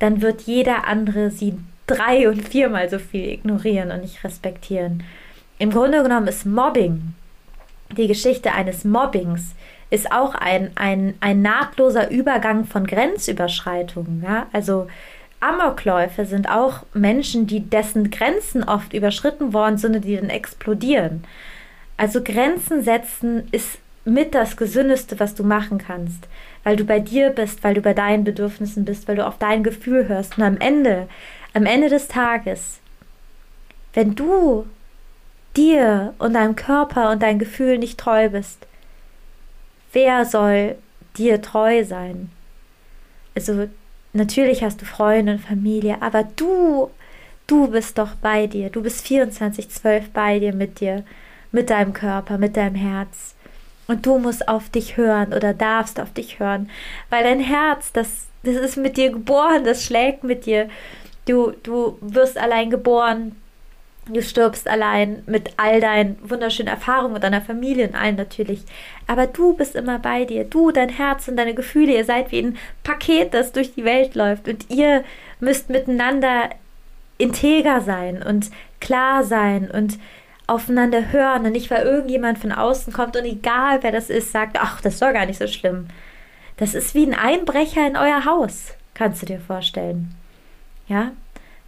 dann 0.00 0.20
wird 0.20 0.42
jeder 0.42 0.88
andere 0.88 1.30
sie 1.30 1.54
drei- 1.86 2.28
und 2.28 2.48
viermal 2.48 2.90
so 2.90 2.98
viel 2.98 3.28
ignorieren 3.28 3.92
und 3.92 4.00
nicht 4.00 4.24
respektieren. 4.24 5.04
Im 5.60 5.70
Grunde 5.70 6.02
genommen 6.02 6.26
ist 6.26 6.44
Mobbing, 6.44 7.14
die 7.96 8.08
Geschichte 8.08 8.52
eines 8.52 8.84
Mobbings, 8.84 9.54
ist 9.90 10.10
auch 10.10 10.34
ein, 10.34 10.72
ein, 10.74 11.14
ein 11.20 11.40
nahtloser 11.40 12.10
Übergang 12.10 12.64
von 12.64 12.84
Grenzüberschreitungen. 12.84 14.24
Ja? 14.24 14.48
Also 14.52 14.88
Amokläufe 15.40 16.26
sind 16.26 16.48
auch 16.48 16.84
Menschen, 16.92 17.46
die 17.46 17.60
dessen 17.60 18.10
Grenzen 18.10 18.62
oft 18.62 18.92
überschritten 18.92 19.52
worden 19.52 19.78
sind, 19.78 20.04
die 20.04 20.16
dann 20.16 20.28
explodieren. 20.30 21.24
Also 21.96 22.22
Grenzen 22.22 22.82
setzen 22.82 23.48
ist 23.50 23.78
mit 24.04 24.34
das 24.34 24.56
Gesündeste, 24.56 25.18
was 25.20 25.34
du 25.34 25.44
machen 25.44 25.78
kannst, 25.78 26.28
weil 26.64 26.76
du 26.76 26.84
bei 26.84 27.00
dir 27.00 27.30
bist, 27.30 27.64
weil 27.64 27.74
du 27.74 27.80
bei 27.80 27.94
deinen 27.94 28.24
Bedürfnissen 28.24 28.84
bist, 28.84 29.08
weil 29.08 29.16
du 29.16 29.26
auf 29.26 29.38
dein 29.38 29.62
Gefühl 29.62 30.08
hörst. 30.08 30.36
Und 30.38 30.44
am 30.44 30.56
Ende, 30.58 31.08
am 31.54 31.66
Ende 31.66 31.88
des 31.88 32.08
Tages, 32.08 32.80
wenn 33.92 34.14
du 34.14 34.66
dir 35.56 36.14
und 36.18 36.34
deinem 36.34 36.56
Körper 36.56 37.10
und 37.10 37.22
dein 37.22 37.38
Gefühl 37.38 37.78
nicht 37.78 37.98
treu 37.98 38.28
bist, 38.28 38.66
wer 39.92 40.24
soll 40.24 40.76
dir 41.16 41.42
treu 41.42 41.84
sein? 41.84 42.30
Also 43.34 43.68
natürlich 44.12 44.62
hast 44.62 44.80
du 44.80 44.84
Freunde 44.84 45.32
und 45.32 45.40
Familie, 45.40 46.00
aber 46.00 46.24
du, 46.24 46.90
du 47.46 47.68
bist 47.68 47.98
doch 47.98 48.14
bei 48.16 48.46
dir. 48.46 48.70
Du 48.70 48.82
bist 48.82 49.06
24-12 49.06 50.04
bei 50.12 50.38
dir 50.38 50.54
mit 50.54 50.80
dir, 50.80 51.04
mit 51.52 51.70
deinem 51.70 51.92
Körper, 51.92 52.38
mit 52.38 52.56
deinem 52.56 52.74
Herz. 52.74 53.34
Und 53.86 54.06
du 54.06 54.18
musst 54.18 54.48
auf 54.48 54.68
dich 54.68 54.96
hören 54.96 55.32
oder 55.32 55.52
darfst 55.52 55.98
auf 55.98 56.12
dich 56.12 56.38
hören, 56.38 56.70
weil 57.08 57.24
dein 57.24 57.40
Herz, 57.40 57.92
das, 57.92 58.26
das 58.44 58.54
ist 58.54 58.76
mit 58.76 58.96
dir 58.96 59.10
geboren, 59.10 59.64
das 59.64 59.84
schlägt 59.84 60.22
mit 60.22 60.46
dir. 60.46 60.68
Du, 61.26 61.52
du 61.64 61.98
wirst 62.00 62.38
allein 62.38 62.70
geboren, 62.70 63.34
Du 64.12 64.22
stirbst 64.22 64.68
allein 64.68 65.22
mit 65.26 65.50
all 65.56 65.80
deinen 65.80 66.18
wunderschönen 66.28 66.68
Erfahrungen 66.68 67.14
und 67.14 67.24
deiner 67.24 67.40
Familie 67.40 67.88
und 67.88 67.94
allen 67.94 68.16
natürlich. 68.16 68.62
Aber 69.06 69.26
du 69.26 69.54
bist 69.54 69.76
immer 69.76 69.98
bei 69.98 70.24
dir. 70.24 70.44
Du, 70.44 70.70
dein 70.70 70.88
Herz 70.88 71.28
und 71.28 71.36
deine 71.36 71.54
Gefühle. 71.54 71.94
Ihr 71.94 72.04
seid 72.04 72.32
wie 72.32 72.42
ein 72.42 72.58
Paket, 72.82 73.34
das 73.34 73.52
durch 73.52 73.74
die 73.74 73.84
Welt 73.84 74.14
läuft. 74.14 74.48
Und 74.48 74.68
ihr 74.70 75.04
müsst 75.38 75.70
miteinander 75.70 76.50
integer 77.18 77.80
sein 77.80 78.22
und 78.22 78.50
klar 78.80 79.22
sein 79.22 79.70
und 79.70 79.98
aufeinander 80.46 81.12
hören. 81.12 81.46
Und 81.46 81.52
nicht, 81.52 81.70
weil 81.70 81.84
irgendjemand 81.84 82.38
von 82.38 82.52
außen 82.52 82.92
kommt 82.92 83.16
und 83.16 83.24
egal 83.24 83.82
wer 83.82 83.92
das 83.92 84.10
ist, 84.10 84.32
sagt, 84.32 84.58
ach, 84.60 84.80
das 84.80 84.94
ist 84.94 85.02
doch 85.02 85.12
gar 85.12 85.26
nicht 85.26 85.38
so 85.38 85.46
schlimm. 85.46 85.86
Das 86.56 86.74
ist 86.74 86.94
wie 86.94 87.06
ein 87.06 87.14
Einbrecher 87.14 87.86
in 87.86 87.96
euer 87.96 88.24
Haus. 88.24 88.74
Kannst 88.94 89.22
du 89.22 89.26
dir 89.26 89.40
vorstellen. 89.40 90.14
Ja? 90.88 91.12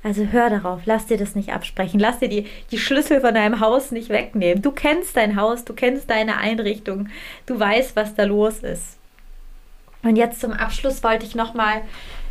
Also 0.05 0.27
hör 0.27 0.51
darauf, 0.51 0.81
lass 0.85 1.07
dir 1.07 1.17
das 1.17 1.37
nicht 1.37 1.53
absprechen, 1.53 2.01
lass 2.01 2.19
dir 2.19 2.29
die, 2.29 2.47
die 2.73 2.79
Schlüssel 2.79 3.21
von 3.21 3.35
deinem 3.35 3.61
Haus 3.61 3.93
nicht 3.93 4.09
wegnehmen. 4.09 4.61
Du 4.61 4.73
kennst 4.73 5.17
dein 5.17 5.37
Haus, 5.37 5.65
du 5.65 5.75
kennst 5.75 6.11
deine 6.11 6.39
Einrichtung, 6.39 7.09
du 7.47 7.59
weißt, 7.59 7.95
was 7.95 8.15
da 8.17 8.25
los 8.25 8.59
ist. 8.59 8.97
Und 10.03 10.17
jetzt 10.17 10.41
zum 10.41 10.53
Abschluss 10.53 11.05
wollte 11.05 11.25
ich 11.25 11.37
nochmal, 11.37 11.83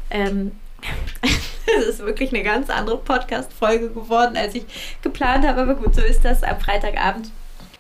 ähm, 0.10 0.52
es 1.80 1.86
ist 1.86 2.00
wirklich 2.00 2.34
eine 2.34 2.44
ganz 2.44 2.70
andere 2.70 2.98
Podcast-Folge 2.98 3.90
geworden, 3.92 4.36
als 4.36 4.56
ich 4.56 4.66
geplant 5.02 5.48
habe, 5.48 5.62
aber 5.62 5.76
gut, 5.76 5.96
so 5.96 6.02
ist 6.02 6.26
das 6.26 6.44
am 6.44 6.60
Freitagabend. 6.60 7.32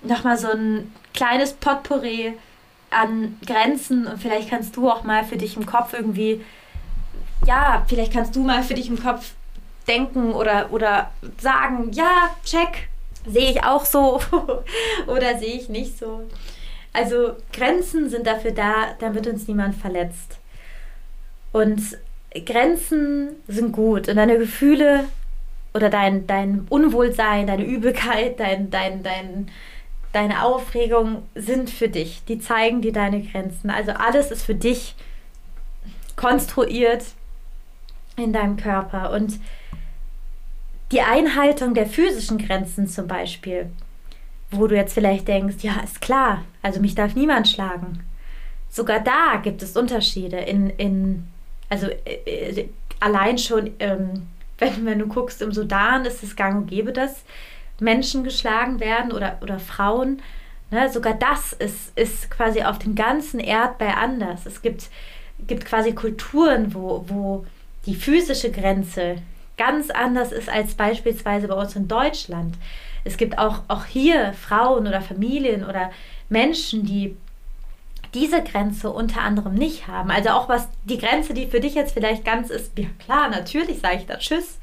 Nochmal 0.03 0.37
so 0.37 0.49
ein 0.49 0.93
kleines 1.13 1.51
Potpourri 1.51 2.33
an 2.91 3.37
Grenzen 3.45 4.07
und 4.07 4.21
vielleicht 4.21 4.49
kannst 4.49 4.77
du 4.77 4.89
auch 4.89 5.03
mal 5.03 5.25
für 5.25 5.37
dich 5.37 5.57
im 5.57 5.65
Kopf 5.65 5.93
irgendwie, 5.93 6.43
ja, 7.45 7.83
vielleicht 7.87 8.13
kannst 8.13 8.35
du 8.37 8.41
mal 8.41 8.63
für 8.63 8.73
dich 8.73 8.87
im 8.87 9.01
Kopf 9.01 9.33
denken 9.87 10.33
oder, 10.33 10.71
oder 10.71 11.11
sagen, 11.39 11.91
ja, 11.91 12.29
check, 12.43 12.89
sehe 13.25 13.51
ich 13.51 13.63
auch 13.63 13.85
so 13.85 14.19
oder 15.07 15.37
sehe 15.37 15.55
ich 15.55 15.69
nicht 15.69 15.97
so. 15.97 16.21
Also 16.93 17.35
Grenzen 17.53 18.09
sind 18.09 18.27
dafür 18.27 18.51
da, 18.51 18.95
damit 18.99 19.27
uns 19.27 19.47
niemand 19.47 19.75
verletzt. 19.75 20.37
Und 21.51 21.81
Grenzen 22.45 23.35
sind 23.47 23.71
gut 23.73 24.07
und 24.07 24.15
deine 24.15 24.37
Gefühle 24.37 25.05
oder 25.73 25.89
dein, 25.89 26.27
dein 26.27 26.65
Unwohlsein, 26.69 27.47
deine 27.47 27.65
Übelkeit, 27.65 28.39
dein, 28.39 28.69
dein, 28.69 29.03
dein, 29.03 29.49
deine 30.13 30.43
Aufregung 30.43 31.23
sind 31.35 31.69
für 31.69 31.87
dich. 31.87 32.23
Die 32.27 32.39
zeigen 32.39 32.81
dir 32.81 32.93
deine 32.93 33.21
Grenzen. 33.21 33.69
Also 33.69 33.91
alles 33.91 34.31
ist 34.31 34.43
für 34.43 34.55
dich 34.55 34.95
konstruiert 36.15 37.03
in 38.17 38.33
deinem 38.33 38.57
Körper. 38.57 39.11
Und 39.11 39.39
die 40.91 41.01
Einhaltung 41.01 41.73
der 41.73 41.87
physischen 41.87 42.37
Grenzen 42.37 42.87
zum 42.87 43.07
Beispiel, 43.07 43.71
wo 44.51 44.67
du 44.67 44.75
jetzt 44.75 44.93
vielleicht 44.93 45.27
denkst, 45.27 45.57
ja, 45.61 45.79
ist 45.83 46.01
klar, 46.01 46.43
also 46.61 46.79
mich 46.79 46.95
darf 46.95 47.15
niemand 47.15 47.47
schlagen. 47.47 48.03
Sogar 48.69 48.99
da 48.99 49.37
gibt 49.41 49.63
es 49.63 49.77
Unterschiede 49.77 50.37
in, 50.37 50.69
in 50.71 51.27
also 51.69 51.87
äh, 51.87 52.59
äh 52.59 52.69
allein 52.99 53.37
schon, 53.37 53.71
ähm, 53.79 54.27
wenn, 54.59 54.85
wenn 54.85 54.99
du 54.99 55.07
guckst, 55.07 55.41
im 55.41 55.51
Sudan 55.51 56.05
ist 56.05 56.23
es 56.23 56.35
gang 56.35 56.61
und 56.61 56.67
gäbe, 56.67 56.91
dass 56.91 57.23
Menschen 57.79 58.23
geschlagen 58.23 58.79
werden 58.79 59.11
oder, 59.11 59.39
oder 59.41 59.59
Frauen. 59.59 60.21
Ne? 60.69 60.89
Sogar 60.91 61.15
das 61.15 61.53
ist, 61.53 61.97
ist 61.97 62.29
quasi 62.29 62.61
auf 62.61 62.77
dem 62.77 62.93
ganzen 62.93 63.39
Erdball 63.39 63.95
anders. 63.97 64.45
Es 64.45 64.61
gibt, 64.61 64.89
gibt 65.47 65.65
quasi 65.65 65.93
Kulturen, 65.93 66.75
wo, 66.75 67.03
wo 67.07 67.45
die 67.87 67.95
physische 67.95 68.51
Grenze 68.51 69.15
ganz 69.57 69.89
anders 69.89 70.31
ist 70.31 70.49
als 70.49 70.75
beispielsweise 70.75 71.47
bei 71.47 71.55
uns 71.55 71.75
in 71.75 71.87
Deutschland. 71.87 72.55
Es 73.03 73.17
gibt 73.17 73.37
auch, 73.37 73.61
auch 73.67 73.85
hier 73.85 74.33
Frauen 74.33 74.87
oder 74.87 75.01
Familien 75.01 75.65
oder 75.65 75.91
Menschen, 76.29 76.85
die 76.85 77.15
diese 78.13 78.43
Grenze 78.43 78.89
unter 78.89 79.21
anderem 79.21 79.53
nicht 79.53 79.87
haben. 79.87 80.11
Also 80.11 80.29
auch 80.29 80.49
was 80.49 80.67
die 80.83 80.97
Grenze, 80.97 81.33
die 81.33 81.47
für 81.47 81.59
dich 81.59 81.75
jetzt 81.75 81.93
vielleicht 81.93 82.25
ganz 82.25 82.49
ist, 82.49 82.77
ja 82.77 82.87
klar, 82.99 83.29
natürlich 83.29 83.79
sage 83.79 83.97
ich 83.97 84.05
da 84.05 84.17
Tschüss. 84.17 84.59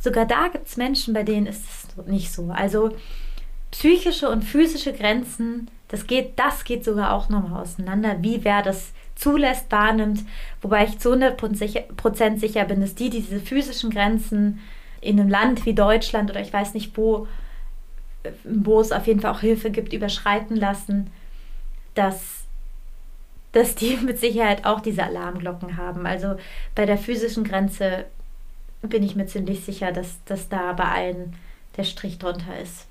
Sogar 0.00 0.24
da 0.24 0.48
gibt 0.48 0.68
es 0.68 0.76
Menschen, 0.76 1.14
bei 1.14 1.22
denen 1.22 1.46
ist 1.46 1.64
es 1.64 2.06
nicht 2.06 2.32
so. 2.32 2.50
Also 2.50 2.90
psychische 3.70 4.30
und 4.30 4.42
physische 4.42 4.92
Grenzen, 4.92 5.70
das 5.88 6.06
geht, 6.06 6.38
das 6.38 6.64
geht 6.64 6.84
sogar 6.84 7.12
auch 7.12 7.28
nochmal 7.28 7.62
auseinander, 7.62 8.16
wie 8.20 8.44
wer 8.44 8.62
das 8.62 8.92
zulässt, 9.16 9.72
wahrnimmt. 9.72 10.24
Wobei 10.62 10.84
ich 10.84 10.98
zu 10.98 11.12
100% 11.12 12.38
sicher 12.38 12.64
bin, 12.64 12.80
dass 12.80 12.94
die 12.94 13.10
diese 13.10 13.40
physischen 13.40 13.90
Grenzen 13.90 14.60
in 15.00 15.18
einem 15.18 15.28
Land 15.28 15.66
wie 15.66 15.74
Deutschland 15.74 16.30
oder 16.30 16.40
ich 16.40 16.52
weiß 16.52 16.74
nicht 16.74 16.96
wo, 16.96 17.26
wo 18.44 18.80
es 18.80 18.92
auf 18.92 19.06
jeden 19.06 19.20
Fall 19.20 19.32
auch 19.32 19.40
Hilfe 19.40 19.70
gibt, 19.70 19.92
überschreiten 19.92 20.56
lassen, 20.56 21.10
dass 21.94 22.46
dass 23.56 23.74
die 23.74 23.96
mit 24.04 24.18
Sicherheit 24.18 24.64
auch 24.66 24.80
diese 24.80 25.02
Alarmglocken 25.02 25.76
haben. 25.76 26.06
Also 26.06 26.36
bei 26.74 26.84
der 26.84 26.98
physischen 26.98 27.44
Grenze 27.44 28.04
bin 28.82 29.02
ich 29.02 29.16
mir 29.16 29.26
ziemlich 29.26 29.64
sicher, 29.64 29.92
dass, 29.92 30.22
dass 30.24 30.48
da 30.48 30.74
bei 30.74 30.84
allen 30.84 31.34
der 31.76 31.84
Strich 31.84 32.18
drunter 32.18 32.58
ist. 32.60 32.86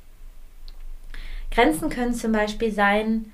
Grenzen 1.51 1.89
können 1.89 2.13
zum 2.13 2.31
Beispiel 2.31 2.71
sein, 2.71 3.31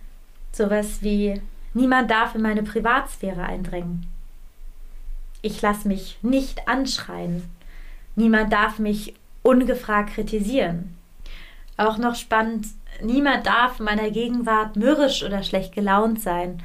sowas 0.52 1.02
wie, 1.02 1.42
niemand 1.74 2.10
darf 2.12 2.36
in 2.36 2.42
meine 2.42 2.64
Privatsphäre 2.64 3.44
eindringen. 3.44 4.06
Ich 5.42 5.62
lasse 5.62 5.88
mich 5.88 6.18
nicht 6.22 6.68
anschreien. 6.68 7.44
Niemand 8.16 8.54
darf 8.54 8.80
mich 8.80 9.16
ungefragt 9.42 10.14
kritisieren. 10.14 10.96
Auch 11.78 11.98
noch 11.98 12.16
spannend, 12.16 12.68
niemand 13.02 13.48
darf 13.48 13.80
in 13.80 13.86
meiner 13.86 14.12
Gegenwart 14.12 14.76
mürrisch 14.76 15.24
oder 15.24 15.42
schlecht 15.42 15.74
gelaunt 15.74 16.22
sein 16.22 16.62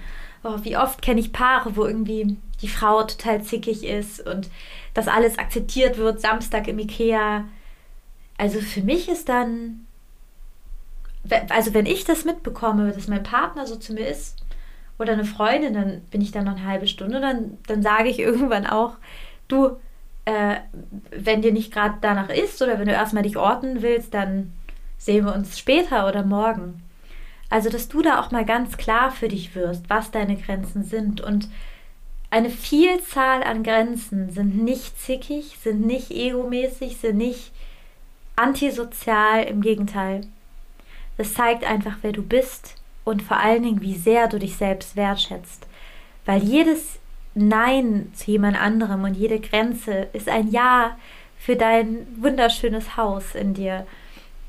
oh, 0.46 0.58
wie 0.62 0.76
oft 0.76 1.02
kenne 1.02 1.20
ich 1.20 1.32
Paare, 1.32 1.76
wo 1.76 1.84
irgendwie 1.84 2.36
die 2.62 2.68
Frau 2.68 3.02
total 3.02 3.42
zickig 3.42 3.84
ist 3.84 4.26
und 4.26 4.48
das 4.94 5.08
alles 5.08 5.38
akzeptiert 5.38 5.98
wird, 5.98 6.20
Samstag 6.20 6.68
im 6.68 6.78
Ikea. 6.78 7.44
Also 8.38 8.60
für 8.60 8.82
mich 8.82 9.08
ist 9.08 9.28
dann, 9.28 9.86
also 11.50 11.74
wenn 11.74 11.86
ich 11.86 12.04
das 12.04 12.24
mitbekomme, 12.24 12.92
dass 12.92 13.08
mein 13.08 13.22
Partner 13.22 13.66
so 13.66 13.76
zu 13.76 13.92
mir 13.92 14.06
ist 14.08 14.36
oder 14.98 15.12
eine 15.12 15.24
Freundin, 15.24 15.74
dann 15.74 16.00
bin 16.10 16.20
ich 16.20 16.32
da 16.32 16.42
noch 16.42 16.56
eine 16.56 16.66
halbe 16.66 16.86
Stunde, 16.86 17.20
dann, 17.20 17.58
dann 17.66 17.82
sage 17.82 18.08
ich 18.08 18.18
irgendwann 18.20 18.66
auch, 18.66 18.96
du, 19.48 19.76
äh, 20.24 20.56
wenn 21.10 21.42
dir 21.42 21.52
nicht 21.52 21.72
gerade 21.72 21.96
danach 22.00 22.30
ist 22.30 22.60
oder 22.62 22.78
wenn 22.78 22.86
du 22.86 22.92
erstmal 22.92 23.22
dich 23.22 23.36
orten 23.36 23.82
willst, 23.82 24.14
dann 24.14 24.52
sehen 24.98 25.26
wir 25.26 25.34
uns 25.34 25.58
später 25.58 26.08
oder 26.08 26.22
morgen. 26.24 26.82
Also, 27.48 27.70
dass 27.70 27.88
du 27.88 28.02
da 28.02 28.20
auch 28.20 28.32
mal 28.32 28.44
ganz 28.44 28.76
klar 28.76 29.12
für 29.12 29.28
dich 29.28 29.54
wirst, 29.54 29.88
was 29.88 30.10
deine 30.10 30.36
Grenzen 30.36 30.82
sind. 30.82 31.20
Und 31.20 31.48
eine 32.30 32.50
Vielzahl 32.50 33.44
an 33.44 33.62
Grenzen 33.62 34.30
sind 34.30 34.56
nicht 34.56 34.98
zickig, 34.98 35.56
sind 35.62 35.86
nicht 35.86 36.10
egomäßig, 36.10 36.96
sind 36.96 37.18
nicht 37.18 37.52
antisozial, 38.34 39.44
im 39.44 39.60
Gegenteil. 39.60 40.22
Das 41.16 41.34
zeigt 41.34 41.64
einfach, 41.64 41.98
wer 42.02 42.12
du 42.12 42.22
bist 42.22 42.74
und 43.06 43.22
vor 43.22 43.38
allen 43.38 43.62
Dingen, 43.62 43.80
wie 43.82 43.94
sehr 43.94 44.26
du 44.26 44.38
dich 44.40 44.56
selbst 44.56 44.96
wertschätzt. 44.96 45.68
Weil 46.24 46.42
jedes 46.42 46.98
Nein 47.34 48.10
zu 48.14 48.32
jemand 48.32 48.60
anderem 48.60 49.04
und 49.04 49.14
jede 49.14 49.38
Grenze 49.38 50.08
ist 50.12 50.28
ein 50.28 50.50
Ja 50.50 50.96
für 51.38 51.54
dein 51.54 52.08
wunderschönes 52.16 52.96
Haus 52.96 53.36
in 53.36 53.54
dir. 53.54 53.86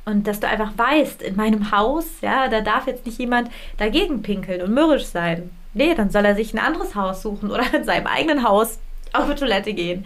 Und 0.06 0.26
dass 0.26 0.40
du 0.40 0.48
einfach 0.48 0.76
weißt, 0.76 1.22
in 1.22 1.36
meinem 1.36 1.70
Haus, 1.72 2.06
ja, 2.22 2.48
da 2.48 2.62
darf 2.62 2.88
jetzt 2.88 3.06
nicht 3.06 3.20
jemand 3.20 3.52
dagegen 3.78 4.24
pinkeln 4.24 4.64
und 4.64 4.74
mürrisch 4.74 5.06
sein. 5.06 5.52
Nee, 5.76 5.94
dann 5.94 6.10
soll 6.10 6.26
er 6.26 6.34
sich 6.34 6.52
ein 6.56 6.60
anderes 6.60 6.96
Haus 6.96 7.22
suchen 7.22 7.52
oder 7.52 7.72
in 7.76 7.84
seinem 7.84 8.08
eigenen 8.08 8.44
Haus 8.44 8.80
auf 9.14 9.30
die 9.30 9.36
Toilette 9.36 9.74
gehen. 9.74 10.04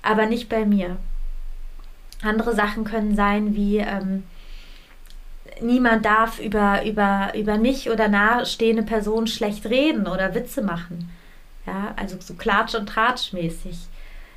Aber 0.00 0.24
nicht 0.24 0.48
bei 0.48 0.64
mir. 0.64 0.96
Andere 2.22 2.54
Sachen 2.54 2.84
können 2.84 3.14
sein 3.14 3.54
wie, 3.54 3.76
ähm, 3.76 4.22
niemand 5.60 6.04
darf 6.04 6.38
über, 6.38 6.84
über, 6.84 7.32
über 7.34 7.58
mich 7.58 7.90
oder 7.90 8.08
nahestehende 8.08 8.82
Personen 8.82 9.26
schlecht 9.26 9.66
reden 9.66 10.06
oder 10.06 10.34
Witze 10.34 10.62
machen. 10.62 11.10
Ja, 11.66 11.94
also 11.96 12.16
so 12.20 12.34
klatsch- 12.34 12.76
und 12.76 12.86
tratschmäßig. 12.88 13.78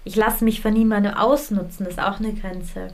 Ich 0.04 0.16
lasse 0.16 0.46
mich 0.46 0.62
von 0.62 0.74
niemandem 0.74 1.14
ausnutzen, 1.14 1.86
ist 1.86 2.00
auch 2.00 2.20
eine 2.20 2.34
Grenze 2.34 2.92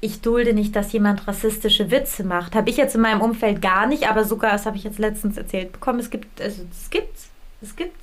ich 0.00 0.20
dulde 0.20 0.52
nicht, 0.52 0.76
dass 0.76 0.92
jemand 0.92 1.26
rassistische 1.26 1.90
Witze 1.90 2.22
macht. 2.24 2.54
Habe 2.54 2.70
ich 2.70 2.76
jetzt 2.76 2.94
in 2.94 3.00
meinem 3.00 3.20
Umfeld 3.20 3.60
gar 3.60 3.86
nicht, 3.86 4.08
aber 4.08 4.24
sogar, 4.24 4.52
das 4.52 4.66
habe 4.66 4.76
ich 4.76 4.84
jetzt 4.84 4.98
letztens 4.98 5.36
erzählt 5.36 5.72
bekommen, 5.72 5.98
es 5.98 6.10
gibt, 6.10 6.40
also 6.40 6.62
es 6.70 6.90
gibt's, 6.90 7.28
es 7.60 7.74
gibt's. 7.74 7.94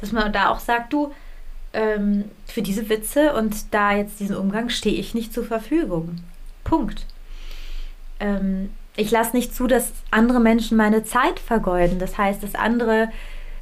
Dass 0.00 0.12
man 0.12 0.32
da 0.32 0.48
auch 0.48 0.60
sagt, 0.60 0.92
du, 0.92 1.12
ähm, 1.72 2.24
für 2.46 2.62
diese 2.62 2.88
Witze 2.88 3.34
und 3.34 3.72
da 3.72 3.92
jetzt 3.92 4.18
diesen 4.18 4.36
Umgang 4.36 4.70
stehe 4.70 4.98
ich 4.98 5.14
nicht 5.14 5.32
zur 5.32 5.44
Verfügung. 5.44 6.16
Punkt. 6.64 7.06
Ähm, 8.20 8.70
ich 8.96 9.10
lasse 9.10 9.36
nicht 9.36 9.54
zu, 9.54 9.66
dass 9.66 9.92
andere 10.10 10.40
Menschen 10.40 10.76
meine 10.76 11.04
Zeit 11.04 11.40
vergeuden. 11.40 11.98
Das 11.98 12.18
heißt, 12.18 12.42
dass 12.42 12.54
andere 12.54 13.08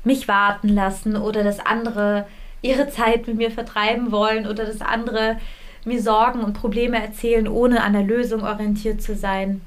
mich 0.04 0.28
warten 0.28 0.68
lassen 0.68 1.16
oder 1.16 1.44
dass 1.44 1.60
andere 1.60 2.26
ihre 2.62 2.88
Zeit 2.90 3.26
mit 3.26 3.36
mir 3.36 3.50
vertreiben 3.50 4.10
wollen 4.10 4.46
oder 4.46 4.64
dass 4.64 4.80
andere 4.80 5.38
mir 5.84 6.02
Sorgen 6.02 6.40
und 6.40 6.54
Probleme 6.54 7.00
erzählen, 7.00 7.46
ohne 7.46 7.82
an 7.82 7.92
der 7.92 8.02
Lösung 8.02 8.42
orientiert 8.42 9.00
zu 9.00 9.14
sein. 9.14 9.60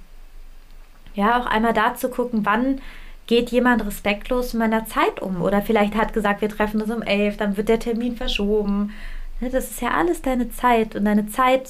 Ja, 1.14 1.40
auch 1.40 1.46
einmal 1.46 1.74
da 1.74 1.96
zu 1.96 2.10
gucken, 2.10 2.46
wann 2.46 2.82
geht 3.28 3.50
jemand 3.50 3.86
respektlos 3.86 4.54
mit 4.54 4.60
meiner 4.60 4.86
Zeit 4.86 5.22
um. 5.22 5.42
Oder 5.42 5.62
vielleicht 5.62 5.96
hat 5.96 6.14
gesagt, 6.14 6.42
wir 6.42 6.50
treffen 6.50 6.82
uns 6.82 6.92
um 6.92 7.02
elf, 7.02 7.38
dann 7.38 7.58
wird 7.58 7.70
der 7.70 7.80
Termin 7.80 8.16
verschoben. 8.18 8.94
Ne, 9.40 9.50
das 9.50 9.72
ist 9.72 9.82
ja 9.82 9.92
alles 9.92 10.22
deine 10.22 10.52
Zeit 10.52 10.96
und 10.96 11.06
deine 11.06 11.28
Zeit 11.28 11.70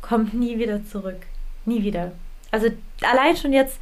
kommt 0.00 0.34
nie 0.34 0.58
wieder 0.58 0.84
zurück. 0.84 1.26
Nie 1.64 1.82
wieder. 1.82 2.12
Also 2.52 2.68
allein 3.00 3.36
schon 3.36 3.52
jetzt 3.52 3.80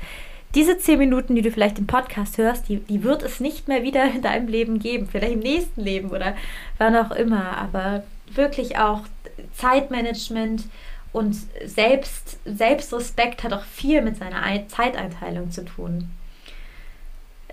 diese 0.54 0.78
zehn 0.78 0.98
Minuten, 0.98 1.34
die 1.34 1.42
du 1.42 1.50
vielleicht 1.50 1.78
im 1.78 1.86
Podcast 1.86 2.38
hörst, 2.38 2.68
die, 2.68 2.78
die 2.78 3.04
wird 3.04 3.22
es 3.22 3.38
nicht 3.38 3.68
mehr 3.68 3.82
wieder 3.82 4.04
in 4.04 4.22
deinem 4.22 4.48
Leben 4.48 4.78
geben. 4.78 5.08
Vielleicht 5.10 5.34
im 5.34 5.40
nächsten 5.40 5.80
Leben 5.80 6.10
oder 6.10 6.34
wann 6.78 6.96
auch 6.96 7.12
immer. 7.12 7.56
Aber 7.58 8.02
wirklich 8.32 8.78
auch 8.78 9.02
Zeitmanagement 9.52 10.64
und 11.12 11.36
Selbst, 11.64 12.38
Selbstrespekt 12.44 13.42
hat 13.42 13.52
auch 13.52 13.64
viel 13.64 14.02
mit 14.02 14.16
seiner 14.16 14.42
Zeiteinteilung 14.68 15.50
zu 15.50 15.64
tun. 15.64 16.10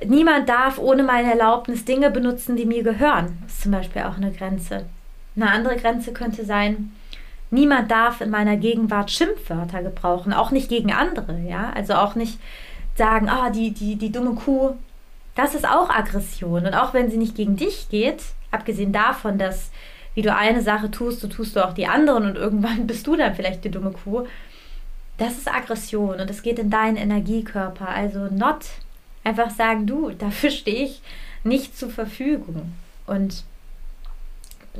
Niemand 0.06 0.47
darf 0.47 0.77
ohne 0.77 1.01
meine 1.01 1.32
Erlaubnis 1.32 1.84
Dinge 1.84 2.12
benutzen, 2.12 2.56
die 2.56 2.65
mir 2.65 2.84
gehören. 2.84 3.39
Das 3.43 3.53
ist 3.53 3.63
zum 3.63 3.71
Beispiel 3.71 4.03
auch 4.03 4.17
eine 4.17 4.32
Grenze. 4.32 4.86
Eine 5.36 5.51
andere 5.51 5.75
Grenze 5.75 6.13
könnte 6.13 6.45
sein, 6.45 6.91
niemand 7.51 7.89
darf 7.91 8.21
in 8.21 8.29
meiner 8.29 8.57
Gegenwart 8.57 9.12
Schimpfwörter 9.12 9.83
gebrauchen, 9.83 10.33
auch 10.33 10.51
nicht 10.51 10.69
gegen 10.69 10.91
andere, 10.91 11.39
ja, 11.39 11.71
also 11.73 11.93
auch 11.95 12.15
nicht 12.15 12.39
sagen, 12.95 13.29
ah, 13.29 13.49
die, 13.49 13.71
die, 13.71 13.95
die 13.95 14.12
dumme 14.12 14.36
Kuh, 14.36 14.75
das 15.36 15.53
ist 15.53 15.67
auch 15.67 15.89
Aggression. 15.89 16.65
Und 16.65 16.73
auch 16.73 16.93
wenn 16.93 17.12
sie 17.12 17.17
nicht 17.17 17.36
gegen 17.36 17.55
dich 17.55 17.89
geht, 17.89 18.23
abgesehen 18.51 18.91
davon, 18.91 19.38
dass 19.38 19.71
wie 20.15 20.23
du 20.23 20.33
eine 20.33 20.63
Sache 20.63 20.89
tust, 20.89 21.19
so 21.19 21.27
tust 21.27 21.55
du 21.55 21.63
auch 21.63 21.73
die 21.73 21.86
anderen 21.86 22.25
und 22.25 22.36
irgendwann 22.38 22.88
bist 22.88 23.05
du 23.05 23.15
dann 23.15 23.36
vielleicht 23.36 23.63
die 23.63 23.71
dumme 23.71 23.91
Kuh. 23.91 24.25
Das 25.19 25.38
ist 25.38 25.47
Aggression 25.47 26.19
und 26.19 26.29
es 26.29 26.41
geht 26.41 26.60
in 26.60 26.71
deinen 26.71 26.97
Energiekörper. 26.97 27.88
Also 27.88 28.27
not 28.31 28.65
einfach 29.23 29.51
sagen, 29.51 29.86
du, 29.86 30.10
dafür 30.17 30.49
stehe 30.49 30.86
ich 30.86 31.01
nicht 31.43 31.77
zur 31.77 31.91
Verfügung. 31.91 32.73
Und 33.05 33.43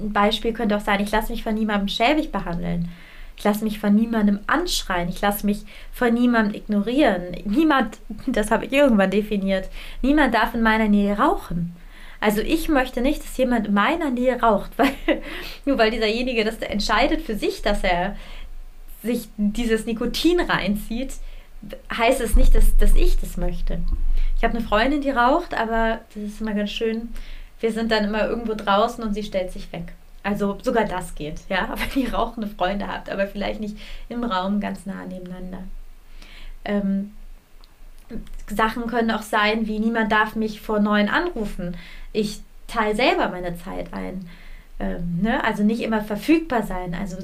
ein 0.02 0.14
Beispiel 0.14 0.54
könnte 0.54 0.78
auch 0.78 0.82
sein, 0.82 1.02
ich 1.02 1.12
lasse 1.12 1.32
mich 1.32 1.44
von 1.44 1.56
niemandem 1.56 1.88
schäbig 1.88 2.32
behandeln. 2.32 2.90
Ich 3.38 3.44
lasse 3.44 3.64
mich 3.64 3.80
von 3.80 3.94
niemandem 3.94 4.40
anschreien. 4.48 5.10
Ich 5.10 5.22
lasse 5.22 5.46
mich 5.46 5.60
von 5.92 6.14
niemandem 6.14 6.56
ignorieren. 6.56 7.36
Niemand, 7.46 8.00
das 8.28 8.52
habe 8.52 8.66
ich 8.66 8.74
irgendwann 8.74 9.12
definiert, 9.12 9.70
niemand 10.02 10.34
darf 10.34 10.54
in 10.54 10.62
meiner 10.62 10.88
Nähe 10.88 11.18
rauchen. 11.18 11.76
Also 12.20 12.42
ich 12.42 12.68
möchte 12.68 13.02
nicht, 13.02 13.24
dass 13.24 13.38
jemand 13.38 13.68
in 13.68 13.74
meiner 13.76 14.10
Nähe 14.10 14.42
raucht, 14.42 14.72
weil 14.78 14.92
nur 15.66 15.78
weil 15.78 15.92
dieserjenige 15.92 16.44
das 16.44 16.58
entscheidet 16.58 17.22
für 17.22 17.36
sich, 17.36 17.62
dass 17.62 17.84
er 17.84 18.16
sich 19.04 19.30
dieses 19.38 19.86
Nikotin 19.86 20.40
reinzieht, 20.40 21.14
heißt 21.96 22.22
es 22.22 22.36
nicht, 22.36 22.56
dass, 22.56 22.76
dass 22.78 22.96
ich 22.96 23.20
das 23.20 23.38
möchte. 23.38 23.80
Ich 24.36 24.44
habe 24.44 24.58
eine 24.58 24.68
Freundin, 24.68 25.02
die 25.02 25.12
raucht, 25.12 25.54
aber 25.54 26.02
das 26.14 26.24
ist 26.24 26.42
immer 26.42 26.54
ganz 26.54 26.72
schön. 26.72 27.10
Wir 27.60 27.72
sind 27.72 27.92
dann 27.92 28.06
immer 28.06 28.28
irgendwo 28.28 28.54
draußen 28.54 29.04
und 29.04 29.14
sie 29.14 29.24
stellt 29.24 29.52
sich 29.52 29.72
weg. 29.74 29.94
Also 30.24 30.58
sogar 30.62 30.86
das 30.86 31.16
geht, 31.16 31.40
ja, 31.50 31.74
wenn 31.94 32.04
ihr 32.04 32.14
rauchende 32.14 32.48
Freunde 32.48 32.88
habt, 32.88 33.10
aber 33.10 33.28
vielleicht 33.28 33.60
nicht 33.60 33.78
im 34.10 34.24
Raum 34.24 34.60
ganz 34.60 34.86
nah 34.86 35.06
nebeneinander. 35.06 35.64
Ähm, 36.66 37.12
Sachen 38.48 38.88
können 38.88 39.12
auch 39.12 39.22
sein, 39.22 39.68
wie 39.68 39.80
niemand 39.80 40.12
darf 40.12 40.36
mich 40.36 40.62
vor 40.62 40.80
neuen 40.80 41.10
anrufen. 41.10 41.76
Ich 42.14 42.42
teile 42.68 42.96
selber 42.96 43.30
meine 43.30 43.58
Zeit 43.58 43.94
ein. 43.94 44.30
Ähm, 44.80 45.20
ne? 45.22 45.44
Also 45.44 45.64
nicht 45.64 45.82
immer 45.82 46.02
verfügbar 46.02 46.64
sein. 46.64 46.94
Also 46.94 47.18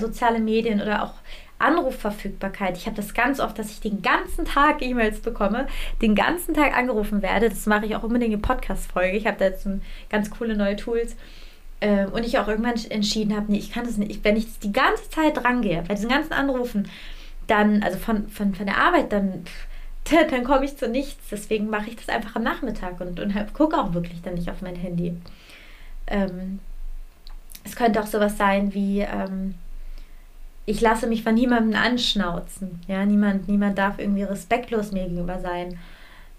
soziale 0.00 0.40
Medien 0.40 0.80
oder 0.80 1.04
auch 1.04 1.14
Anrufverfügbarkeit. 1.58 2.76
Ich 2.76 2.86
habe 2.86 2.96
das 2.96 3.14
ganz 3.14 3.40
oft, 3.40 3.58
dass 3.58 3.70
ich 3.70 3.80
den 3.80 4.02
ganzen 4.02 4.44
Tag 4.44 4.82
E-Mails 4.82 5.20
bekomme, 5.20 5.66
den 6.02 6.14
ganzen 6.14 6.54
Tag 6.54 6.76
angerufen 6.76 7.22
werde. 7.22 7.48
Das 7.48 7.66
mache 7.66 7.86
ich 7.86 7.96
auch 7.96 8.02
unbedingt 8.02 8.34
in 8.34 8.42
Podcast-Folge. 8.42 9.16
Ich 9.16 9.26
habe 9.26 9.38
da 9.38 9.46
jetzt 9.46 9.66
ganz 10.10 10.30
coole 10.30 10.56
neue 10.56 10.76
Tools. 10.76 11.16
Ähm, 11.80 12.10
und 12.12 12.24
ich 12.24 12.38
auch 12.38 12.48
irgendwann 12.48 12.74
entschieden 12.90 13.36
habe, 13.36 13.52
nee, 13.52 13.58
ich 13.58 13.72
kann 13.72 13.84
das 13.84 13.96
nicht. 13.98 14.24
wenn 14.24 14.36
ich 14.36 14.58
die 14.60 14.72
ganze 14.72 15.10
Zeit 15.10 15.36
drangehe, 15.36 15.84
bei 15.86 15.94
diesen 15.94 16.08
ganzen 16.08 16.32
Anrufen, 16.32 16.88
dann, 17.46 17.82
also 17.82 17.98
von, 17.98 18.28
von, 18.28 18.54
von 18.54 18.66
der 18.66 18.78
Arbeit, 18.78 19.12
dann, 19.12 19.44
dann 20.30 20.44
komme 20.44 20.64
ich 20.64 20.76
zu 20.76 20.88
nichts. 20.88 21.28
Deswegen 21.30 21.68
mache 21.68 21.88
ich 21.88 21.96
das 21.96 22.08
einfach 22.08 22.36
am 22.36 22.42
Nachmittag 22.42 23.00
und, 23.00 23.20
und 23.20 23.54
gucke 23.54 23.78
auch 23.78 23.94
wirklich 23.94 24.22
dann 24.22 24.34
nicht 24.34 24.50
auf 24.50 24.62
mein 24.62 24.76
Handy. 24.76 25.16
Ähm, 26.06 26.60
es 27.64 27.76
könnte 27.76 28.00
auch 28.00 28.06
sowas 28.06 28.38
sein 28.38 28.72
wie, 28.74 29.00
ähm, 29.00 29.54
ich 30.66 30.80
lasse 30.80 31.06
mich 31.06 31.22
von 31.22 31.34
niemandem 31.34 31.80
anschnauzen. 31.80 32.80
Ja, 32.88 33.06
niemand, 33.06 33.48
niemand 33.48 33.78
darf 33.78 33.98
irgendwie 33.98 34.24
respektlos 34.24 34.90
mir 34.90 35.04
gegenüber 35.04 35.40
sein. 35.40 35.78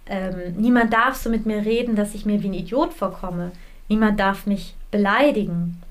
Ähm, 0.05 0.53
niemand 0.57 0.93
darf 0.93 1.15
so 1.15 1.29
mit 1.29 1.45
mir 1.45 1.65
reden, 1.65 1.95
dass 1.95 2.13
ich 2.13 2.25
mir 2.25 2.43
wie 2.43 2.49
ein 2.49 2.53
Idiot 2.53 2.93
vorkomme. 2.93 3.51
Niemand 3.87 4.19
darf 4.19 4.45
mich 4.45 4.75
beleidigen. 4.91 5.81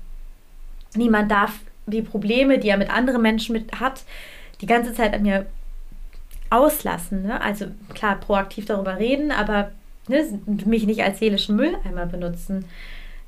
Niemand 0.95 1.31
darf 1.31 1.59
die 1.87 2.03
Probleme, 2.03 2.59
die 2.59 2.69
er 2.69 2.77
mit 2.77 2.91
anderen 2.91 3.21
Menschen 3.21 3.53
mit 3.53 3.79
hat, 3.79 4.03
die 4.61 4.67
ganze 4.67 4.93
Zeit 4.93 5.13
an 5.13 5.23
mir 5.23 5.47
auslassen. 6.49 7.23
Ne? 7.23 7.41
Also 7.41 7.65
klar, 7.93 8.19
proaktiv 8.19 8.65
darüber 8.65 8.97
reden, 8.97 9.31
aber 9.31 9.71
ne, 10.07 10.39
mich 10.65 10.85
nicht 10.85 11.03
als 11.03 11.19
seelischen 11.19 11.55
Mülleimer 11.55 12.05
benutzen. 12.05 12.65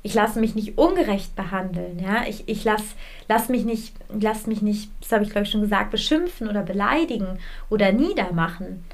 Ich 0.02 0.14
lasse 0.14 0.40
mich 0.40 0.54
nicht 0.54 0.78
ungerecht 0.78 1.36
behandeln. 1.36 1.98
Ja? 1.98 2.24
Ich, 2.26 2.48
ich 2.48 2.64
lasse 2.64 2.94
lass 3.28 3.48
mich 3.48 3.64
nicht, 3.64 3.94
lass 4.08 4.46
mich 4.46 4.62
nicht, 4.62 4.90
das 5.00 5.12
habe 5.12 5.24
ich 5.24 5.30
glaube 5.30 5.44
ich 5.44 5.50
schon 5.50 5.60
gesagt, 5.60 5.90
beschimpfen 5.90 6.48
oder 6.48 6.62
beleidigen 6.62 7.38
oder 7.68 7.92
niedermachen. 7.92 8.84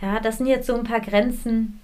Ja, 0.00 0.20
das 0.20 0.38
sind 0.38 0.46
jetzt 0.46 0.66
so 0.66 0.74
ein 0.74 0.84
paar 0.84 1.00
Grenzen, 1.00 1.80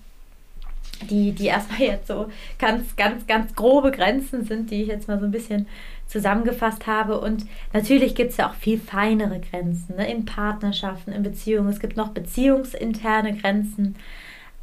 die, 1.11 1.33
die 1.33 1.47
erstmal 1.47 1.81
jetzt 1.81 2.09
so 2.09 2.29
ganz, 2.59 2.97
ganz, 2.97 3.27
ganz 3.27 3.55
grobe 3.55 3.91
Grenzen 3.91 4.45
sind, 4.45 4.71
die 4.71 4.83
ich 4.83 4.89
jetzt 4.89 5.09
mal 5.09 5.19
so 5.19 5.27
ein 5.27 5.31
bisschen 5.31 5.67
zusammengefasst 6.07 6.87
habe. 6.87 7.21
Und 7.21 7.47
natürlich 7.73 8.15
gibt 8.15 8.33
es 8.33 8.37
ja 8.37 8.51
auch 8.51 8.55
viel 8.55 8.79
feinere 8.79 9.41
Grenzen 9.41 9.97
ne? 9.97 10.11
in 10.11 10.25
Partnerschaften, 10.25 11.13
in 11.13 11.23
Beziehungen. 11.23 11.69
Es 11.69 11.81
gibt 11.81 11.97
noch 11.97 12.11
beziehungsinterne 12.11 13.37
Grenzen. 13.37 13.97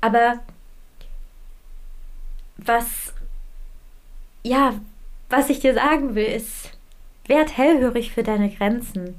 Aber 0.02 0.40
was, 2.58 3.14
ja, 4.44 4.74
was 5.30 5.50
ich 5.50 5.60
dir 5.60 5.74
sagen 5.74 6.16
will, 6.16 6.26
ist, 6.26 6.72
werd 7.28 7.58
hellhörig 7.58 8.12
für 8.12 8.24
deine 8.24 8.50
Grenzen 8.50 9.16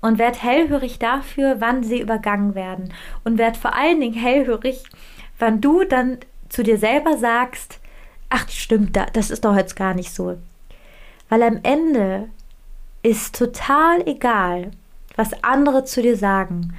und 0.00 0.18
werd 0.18 0.42
hellhörig 0.42 0.98
dafür, 0.98 1.56
wann 1.60 1.84
sie 1.84 2.00
übergangen 2.00 2.54
werden. 2.54 2.92
Und 3.24 3.38
werd 3.38 3.56
vor 3.56 3.74
allen 3.74 4.00
Dingen 4.00 4.18
hellhörig, 4.18 4.82
wann 5.38 5.60
du 5.60 5.84
dann 5.84 6.18
zu 6.48 6.62
dir 6.62 6.78
selber 6.78 7.16
sagst, 7.18 7.80
ach 8.28 8.48
stimmt, 8.48 8.98
das 9.12 9.30
ist 9.30 9.44
doch 9.44 9.56
jetzt 9.56 9.76
gar 9.76 9.94
nicht 9.94 10.12
so. 10.12 10.38
Weil 11.28 11.42
am 11.42 11.60
Ende 11.62 12.28
ist 13.02 13.36
total 13.36 14.06
egal, 14.06 14.70
was 15.16 15.44
andere 15.44 15.84
zu 15.84 16.02
dir 16.02 16.16
sagen. 16.16 16.74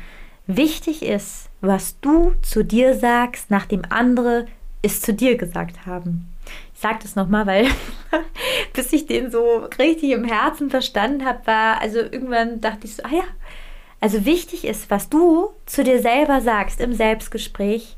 Wichtig 0.47 1.03
ist, 1.03 1.49
was 1.61 1.99
du 2.01 2.33
zu 2.41 2.63
dir 2.63 2.97
sagst, 2.97 3.49
nachdem 3.49 3.83
andere 3.89 4.47
es 4.81 5.01
zu 5.01 5.13
dir 5.13 5.37
gesagt 5.37 5.85
haben. 5.85 6.32
Ich 6.73 6.79
sage 6.79 6.99
das 7.01 7.15
nochmal, 7.15 7.45
weil 7.47 7.67
bis 8.73 8.91
ich 8.93 9.05
den 9.05 9.31
so 9.31 9.67
richtig 9.79 10.11
im 10.11 10.25
Herzen 10.25 10.69
verstanden 10.69 11.25
habe, 11.25 11.45
war, 11.45 11.81
also 11.81 11.99
irgendwann 11.99 12.61
dachte 12.61 12.85
ich 12.85 12.95
so, 12.95 13.03
ah 13.03 13.13
ja, 13.13 13.23
also 14.01 14.25
wichtig 14.25 14.65
ist, 14.65 14.89
was 14.89 15.09
du 15.09 15.51
zu 15.65 15.83
dir 15.83 16.01
selber 16.01 16.41
sagst 16.41 16.81
im 16.81 16.93
Selbstgespräch, 16.93 17.95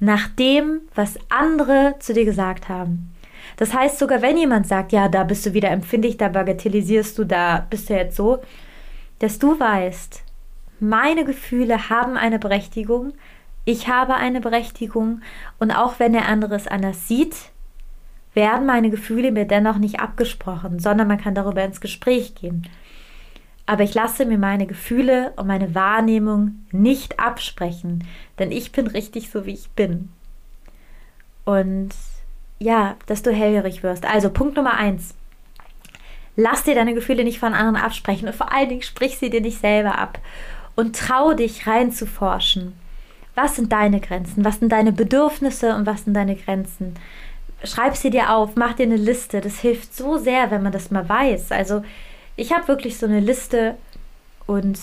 nach 0.00 0.28
dem, 0.28 0.80
was 0.94 1.18
andere 1.28 1.96
zu 1.98 2.14
dir 2.14 2.24
gesagt 2.24 2.68
haben. 2.68 3.14
Das 3.56 3.74
heißt, 3.74 3.98
sogar 3.98 4.22
wenn 4.22 4.36
jemand 4.36 4.66
sagt, 4.66 4.92
ja, 4.92 5.08
da 5.08 5.24
bist 5.24 5.44
du 5.46 5.52
wieder 5.52 5.70
empfindlich, 5.70 6.16
da 6.16 6.28
bagatellisierst 6.28 7.18
du, 7.18 7.24
da 7.24 7.66
bist 7.68 7.90
du 7.90 7.94
jetzt 7.94 8.16
so, 8.16 8.40
dass 9.18 9.38
du 9.38 9.58
weißt, 9.58 10.22
meine 10.80 11.24
Gefühle 11.24 11.88
haben 11.88 12.16
eine 12.16 12.38
Berechtigung, 12.38 13.12
ich 13.64 13.88
habe 13.88 14.14
eine 14.14 14.40
Berechtigung 14.40 15.22
und 15.58 15.70
auch 15.70 15.98
wenn 15.98 16.12
der 16.12 16.28
andere 16.28 16.54
es 16.54 16.66
anders 16.66 17.08
sieht, 17.08 17.34
werden 18.34 18.66
meine 18.66 18.90
Gefühle 18.90 19.32
mir 19.32 19.46
dennoch 19.46 19.78
nicht 19.78 20.00
abgesprochen, 20.00 20.78
sondern 20.78 21.08
man 21.08 21.20
kann 21.20 21.34
darüber 21.34 21.64
ins 21.64 21.80
Gespräch 21.80 22.34
gehen. 22.34 22.68
Aber 23.66 23.82
ich 23.82 23.94
lasse 23.94 24.26
mir 24.26 24.38
meine 24.38 24.66
Gefühle 24.66 25.32
und 25.36 25.46
meine 25.46 25.74
Wahrnehmung 25.74 26.66
nicht 26.70 27.18
absprechen, 27.18 28.04
denn 28.38 28.52
ich 28.52 28.72
bin 28.72 28.86
richtig 28.86 29.30
so, 29.30 29.46
wie 29.46 29.54
ich 29.54 29.70
bin. 29.70 30.10
Und 31.44 31.90
ja, 32.58 32.96
dass 33.06 33.22
du 33.22 33.32
hellhörig 33.32 33.82
wirst. 33.82 34.04
Also 34.04 34.30
Punkt 34.30 34.56
Nummer 34.56 34.74
eins. 34.74 35.14
Lass 36.36 36.64
dir 36.64 36.74
deine 36.74 36.94
Gefühle 36.94 37.24
nicht 37.24 37.38
von 37.38 37.54
anderen 37.54 37.76
absprechen 37.76 38.26
und 38.26 38.34
vor 38.34 38.52
allen 38.52 38.68
Dingen 38.68 38.82
sprich 38.82 39.18
sie 39.18 39.30
dir 39.30 39.40
nicht 39.40 39.60
selber 39.60 39.98
ab. 39.98 40.18
Und 40.74 40.96
trau 40.96 41.34
dich 41.34 41.66
reinzuforschen. 41.66 42.72
Was 43.36 43.56
sind 43.56 43.72
deine 43.72 44.00
Grenzen? 44.00 44.44
Was 44.44 44.58
sind 44.58 44.72
deine 44.72 44.92
Bedürfnisse 44.92 45.74
und 45.76 45.86
was 45.86 46.04
sind 46.04 46.14
deine 46.14 46.36
Grenzen? 46.36 46.94
Schreib 47.64 47.96
sie 47.96 48.10
dir 48.10 48.34
auf, 48.34 48.56
mach 48.56 48.74
dir 48.74 48.84
eine 48.84 48.96
Liste. 48.96 49.40
Das 49.40 49.58
hilft 49.58 49.94
so 49.94 50.18
sehr, 50.18 50.50
wenn 50.50 50.62
man 50.62 50.72
das 50.72 50.90
mal 50.90 51.08
weiß. 51.08 51.52
Also 51.52 51.82
ich 52.36 52.52
habe 52.52 52.68
wirklich 52.68 52.98
so 52.98 53.06
eine 53.06 53.20
Liste 53.20 53.76
und 54.46 54.78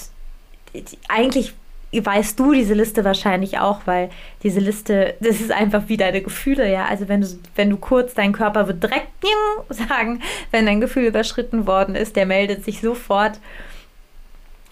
eigentlich 1.09 1.53
weißt 1.93 2.39
du 2.39 2.53
diese 2.53 2.73
Liste 2.73 3.03
wahrscheinlich 3.03 3.59
auch, 3.59 3.81
weil 3.85 4.09
diese 4.43 4.61
Liste, 4.61 5.15
das 5.19 5.41
ist 5.41 5.51
einfach 5.51 5.83
wie 5.87 5.97
deine 5.97 6.21
Gefühle, 6.21 6.71
ja. 6.71 6.85
Also 6.85 7.09
wenn 7.09 7.21
du, 7.21 7.27
wenn 7.55 7.69
du 7.69 7.77
kurz, 7.77 8.13
dein 8.13 8.31
Körper 8.31 8.67
wird 8.67 8.81
direkt 8.81 9.09
sagen, 9.69 10.21
wenn 10.51 10.65
dein 10.65 10.79
Gefühl 10.79 11.05
überschritten 11.07 11.67
worden 11.67 11.95
ist, 11.95 12.15
der 12.15 12.25
meldet 12.25 12.63
sich 12.63 12.79
sofort. 12.81 13.39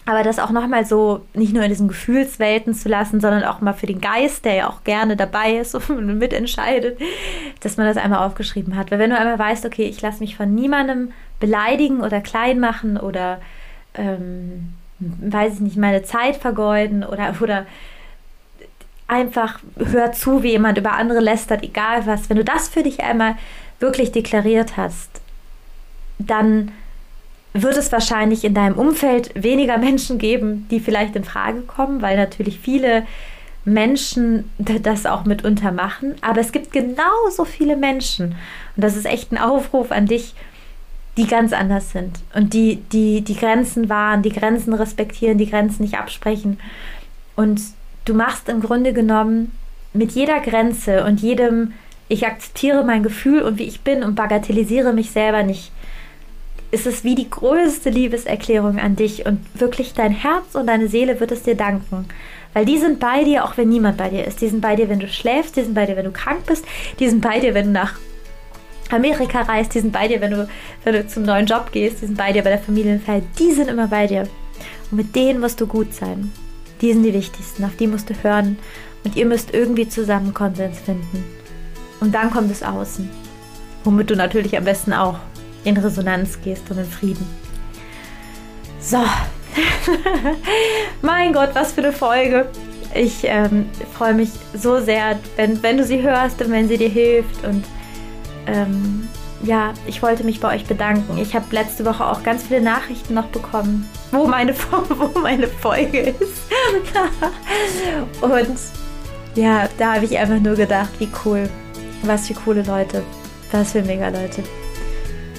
Aber 0.06 0.22
das 0.22 0.38
auch 0.38 0.50
nochmal 0.50 0.84
so, 0.84 1.26
nicht 1.34 1.52
nur 1.52 1.62
in 1.62 1.68
diesen 1.68 1.88
Gefühlswelten 1.88 2.74
zu 2.74 2.88
lassen, 2.88 3.20
sondern 3.20 3.44
auch 3.44 3.60
mal 3.60 3.74
für 3.74 3.86
den 3.86 4.00
Geist, 4.00 4.44
der 4.44 4.54
ja 4.54 4.68
auch 4.68 4.82
gerne 4.82 5.16
dabei 5.16 5.58
ist 5.58 5.74
und 5.90 6.18
mitentscheidet, 6.18 6.98
dass 7.60 7.76
man 7.76 7.86
das 7.86 7.96
einmal 7.96 8.26
aufgeschrieben 8.26 8.76
hat. 8.76 8.90
Weil 8.90 8.98
wenn 8.98 9.10
du 9.10 9.18
einmal 9.18 9.38
weißt, 9.38 9.66
okay, 9.66 9.84
ich 9.84 10.00
lasse 10.00 10.20
mich 10.20 10.36
von 10.36 10.54
niemandem 10.54 11.12
beleidigen 11.38 12.00
oder 12.00 12.20
klein 12.20 12.60
machen 12.60 12.96
oder, 12.96 13.40
ähm, 13.94 14.72
weiß 14.98 15.54
ich 15.54 15.60
nicht, 15.60 15.76
meine 15.76 16.02
Zeit 16.02 16.36
vergeuden 16.36 17.04
oder, 17.04 17.34
oder 17.40 17.66
einfach 19.06 19.58
hör 19.76 20.12
zu, 20.12 20.42
wie 20.42 20.52
jemand 20.52 20.78
über 20.78 20.92
andere 20.92 21.20
lästert, 21.20 21.62
egal 21.62 22.06
was. 22.06 22.30
Wenn 22.30 22.36
du 22.36 22.44
das 22.44 22.68
für 22.68 22.82
dich 22.82 23.02
einmal 23.02 23.36
wirklich 23.80 24.12
deklariert 24.12 24.76
hast, 24.76 25.20
dann 26.18 26.72
wird 27.52 27.76
es 27.76 27.90
wahrscheinlich 27.90 28.44
in 28.44 28.54
deinem 28.54 28.76
Umfeld 28.76 29.30
weniger 29.34 29.78
Menschen 29.78 30.18
geben, 30.18 30.66
die 30.70 30.80
vielleicht 30.80 31.16
in 31.16 31.24
Frage 31.24 31.62
kommen, 31.62 32.02
weil 32.02 32.16
natürlich 32.16 32.60
viele 32.60 33.04
Menschen 33.64 34.50
das 34.58 35.06
auch 35.06 35.24
mitunter 35.24 35.72
machen. 35.72 36.14
Aber 36.20 36.40
es 36.40 36.52
gibt 36.52 36.72
genauso 36.72 37.44
viele 37.44 37.76
Menschen, 37.76 38.36
und 38.76 38.84
das 38.84 38.96
ist 38.96 39.06
echt 39.06 39.32
ein 39.32 39.38
Aufruf 39.38 39.90
an 39.90 40.06
dich, 40.06 40.34
die 41.16 41.26
ganz 41.26 41.52
anders 41.52 41.90
sind 41.90 42.20
und 42.34 42.54
die, 42.54 42.76
die 42.92 43.22
die 43.22 43.36
Grenzen 43.36 43.88
wahren, 43.88 44.22
die 44.22 44.32
Grenzen 44.32 44.72
respektieren, 44.72 45.38
die 45.38 45.50
Grenzen 45.50 45.82
nicht 45.82 45.98
absprechen. 45.98 46.58
Und 47.36 47.60
du 48.04 48.14
machst 48.14 48.48
im 48.48 48.60
Grunde 48.60 48.92
genommen 48.92 49.52
mit 49.92 50.12
jeder 50.12 50.40
Grenze 50.40 51.04
und 51.04 51.20
jedem, 51.20 51.72
ich 52.08 52.26
akzeptiere 52.26 52.84
mein 52.84 53.02
Gefühl 53.02 53.42
und 53.42 53.58
wie 53.58 53.64
ich 53.64 53.80
bin 53.80 54.02
und 54.04 54.14
bagatellisiere 54.14 54.92
mich 54.92 55.10
selber 55.10 55.42
nicht, 55.42 55.72
ist 56.70 56.86
es 56.86 57.02
wie 57.04 57.14
die 57.14 57.28
größte 57.28 57.90
Liebeserklärung 57.90 58.78
an 58.78 58.96
dich 58.96 59.26
und 59.26 59.40
wirklich 59.54 59.92
dein 59.94 60.12
Herz 60.12 60.54
und 60.54 60.66
deine 60.66 60.88
Seele 60.88 61.18
wird 61.20 61.32
es 61.32 61.42
dir 61.42 61.56
danken. 61.56 62.06
Weil 62.52 62.64
die 62.64 62.78
sind 62.78 63.00
bei 63.00 63.24
dir, 63.24 63.44
auch 63.44 63.56
wenn 63.56 63.68
niemand 63.68 63.96
bei 63.96 64.08
dir 64.08 64.24
ist. 64.24 64.40
Die 64.40 64.48
sind 64.48 64.60
bei 64.60 64.76
dir, 64.76 64.88
wenn 64.88 64.98
du 64.98 65.08
schläfst, 65.08 65.56
die 65.56 65.62
sind 65.62 65.74
bei 65.74 65.86
dir, 65.86 65.96
wenn 65.96 66.04
du 66.04 66.12
krank 66.12 66.46
bist, 66.46 66.64
die 66.98 67.08
sind 67.08 67.20
bei 67.20 67.40
dir, 67.40 67.54
wenn 67.54 67.66
du 67.66 67.72
nach 67.72 67.94
Amerika 68.90 69.42
reist, 69.42 69.74
die 69.74 69.80
sind 69.80 69.92
bei 69.92 70.08
dir, 70.08 70.20
wenn 70.20 70.32
du, 70.32 70.48
wenn 70.84 70.94
du 70.94 71.06
zum 71.06 71.22
neuen 71.22 71.46
Job 71.46 71.70
gehst, 71.72 72.02
die 72.02 72.06
sind 72.06 72.18
bei 72.18 72.32
dir 72.32 72.42
bei 72.42 72.50
der 72.50 72.58
Familienfeier, 72.58 73.22
die 73.38 73.52
sind 73.52 73.68
immer 73.68 73.86
bei 73.86 74.06
dir. 74.06 74.28
Und 74.90 74.96
mit 74.96 75.14
denen 75.14 75.40
musst 75.40 75.60
du 75.60 75.66
gut 75.66 75.94
sein. 75.94 76.32
Die 76.80 76.92
sind 76.92 77.02
die 77.02 77.14
wichtigsten, 77.14 77.64
auf 77.64 77.76
die 77.76 77.86
musst 77.86 78.10
du 78.10 78.14
hören 78.22 78.58
und 79.04 79.14
ihr 79.14 79.26
müsst 79.26 79.52
irgendwie 79.52 79.88
zusammen 79.88 80.34
Konsens 80.34 80.78
finden. 80.80 81.24
Und 82.00 82.14
dann 82.14 82.30
kommt 82.30 82.50
es 82.50 82.62
außen, 82.62 83.08
womit 83.84 84.10
du 84.10 84.16
natürlich 84.16 84.56
am 84.56 84.64
besten 84.64 84.92
auch 84.92 85.18
in 85.64 85.76
Resonanz 85.76 86.40
gehst 86.42 86.70
und 86.70 86.78
in 86.78 86.84
Frieden. 86.84 87.26
So, 88.80 88.98
mein 91.02 91.32
Gott, 91.32 91.50
was 91.54 91.72
für 91.72 91.82
eine 91.82 91.92
Folge. 91.92 92.48
Ich 92.94 93.20
ähm, 93.24 93.68
freue 93.96 94.14
mich 94.14 94.30
so 94.54 94.80
sehr, 94.80 95.18
wenn, 95.36 95.62
wenn 95.62 95.76
du 95.76 95.84
sie 95.84 96.02
hörst 96.02 96.42
und 96.42 96.50
wenn 96.50 96.68
sie 96.68 96.76
dir 96.76 96.88
hilft. 96.88 97.44
Und 97.44 97.64
ähm, 98.46 99.08
ja, 99.42 99.72
ich 99.86 100.02
wollte 100.02 100.24
mich 100.24 100.40
bei 100.40 100.54
euch 100.54 100.66
bedanken. 100.66 101.18
Ich 101.18 101.34
habe 101.34 101.46
letzte 101.50 101.84
Woche 101.84 102.04
auch 102.04 102.22
ganz 102.22 102.44
viele 102.44 102.60
Nachrichten 102.60 103.14
noch 103.14 103.26
bekommen, 103.26 103.88
wo 104.10 104.26
meine, 104.26 104.54
wo 104.88 105.18
meine 105.20 105.46
Folge 105.46 106.14
ist. 106.18 106.42
und 108.20 108.58
ja, 109.34 109.68
da 109.78 109.94
habe 109.94 110.04
ich 110.04 110.18
einfach 110.18 110.40
nur 110.40 110.56
gedacht, 110.56 110.90
wie 110.98 111.08
cool. 111.24 111.48
Was 112.02 112.26
für 112.26 112.34
coole 112.34 112.62
Leute. 112.62 113.02
Was 113.52 113.72
für 113.72 113.82
mega 113.82 114.08
Leute. 114.08 114.42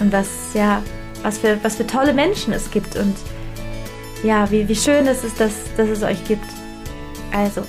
Und 0.01 0.11
was, 0.11 0.27
ja, 0.55 0.81
was 1.21 1.37
für, 1.37 1.63
was 1.63 1.75
für 1.75 1.85
tolle 1.85 2.13
Menschen 2.13 2.51
es 2.53 2.71
gibt. 2.71 2.95
Und 2.95 3.15
ja, 4.23 4.49
wie, 4.49 4.67
wie 4.67 4.75
schön 4.75 5.07
es 5.07 5.23
ist, 5.23 5.39
dass, 5.39 5.53
dass 5.77 5.87
es 5.87 6.03
euch 6.03 6.23
gibt. 6.25 6.45
Also, 7.31 7.61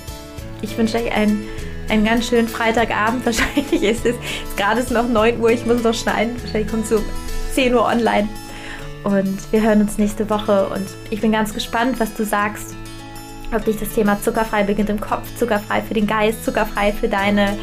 ich 0.61 0.77
wünsche 0.77 0.97
euch 0.97 1.11
einen, 1.11 1.47
einen 1.89 2.03
ganz 2.03 2.27
schönen 2.27 2.47
Freitagabend. 2.47 3.25
Wahrscheinlich 3.25 3.83
ist 3.83 4.05
es, 4.05 4.15
ist 4.15 4.57
gerade 4.57 4.81
ist 4.81 4.91
noch 4.91 5.07
9 5.07 5.39
Uhr, 5.39 5.51
ich 5.51 5.65
muss 5.65 5.83
noch 5.83 5.93
schneiden. 5.93 6.35
Wahrscheinlich 6.41 6.69
kommt 6.69 6.85
es 6.85 6.91
um 6.91 7.03
10 7.53 7.73
Uhr 7.73 7.85
online. 7.85 8.27
Und 9.03 9.51
wir 9.51 9.61
hören 9.61 9.81
uns 9.81 9.97
nächste 9.99 10.27
Woche. 10.29 10.67
Und 10.67 10.87
ich 11.11 11.21
bin 11.21 11.31
ganz 11.31 11.53
gespannt, 11.53 11.99
was 11.99 12.13
du 12.15 12.25
sagst. 12.25 12.73
Ob 13.53 13.63
dich 13.65 13.77
das 13.77 13.89
Thema 13.89 14.19
zuckerfrei 14.19 14.63
beginnt 14.63 14.89
im 14.89 14.99
Kopf, 14.99 15.27
zuckerfrei 15.37 15.83
für 15.83 15.93
den 15.93 16.07
Geist, 16.07 16.43
zuckerfrei 16.43 16.91
für 16.91 17.07
deine 17.07 17.55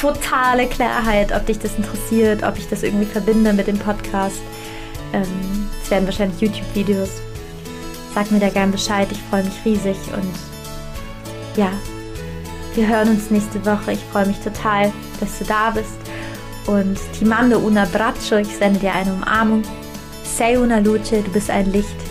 totale 0.00 0.66
Klarheit, 0.66 1.32
ob 1.32 1.46
dich 1.46 1.58
das 1.58 1.74
interessiert, 1.76 2.42
ob 2.42 2.56
ich 2.56 2.68
das 2.68 2.82
irgendwie 2.82 3.06
verbinde 3.06 3.52
mit 3.52 3.66
dem 3.66 3.78
Podcast. 3.78 4.40
Ähm, 5.12 5.68
es 5.82 5.90
werden 5.90 6.06
wahrscheinlich 6.06 6.40
YouTube-Videos 6.40 7.20
Sag 8.14 8.30
mir 8.32 8.40
da 8.40 8.48
gern 8.48 8.72
Bescheid, 8.72 9.06
ich 9.10 9.22
freue 9.30 9.44
mich 9.44 9.64
riesig 9.64 9.96
und 10.12 11.56
ja, 11.56 11.70
wir 12.74 12.88
hören 12.88 13.10
uns 13.10 13.30
nächste 13.30 13.64
Woche. 13.64 13.92
Ich 13.92 14.00
freue 14.12 14.26
mich 14.26 14.38
total, 14.40 14.92
dass 15.20 15.38
du 15.38 15.44
da 15.44 15.70
bist. 15.70 15.96
Und 16.66 16.98
ti 17.12 17.24
mando 17.24 17.58
un 17.58 17.76
ich 17.76 18.56
sende 18.56 18.80
dir 18.80 18.92
eine 18.92 19.12
Umarmung. 19.12 19.62
Sei 20.24 20.58
una 20.58 20.78
luce, 20.78 21.22
du 21.22 21.30
bist 21.32 21.50
ein 21.50 21.70
Licht. 21.72 22.09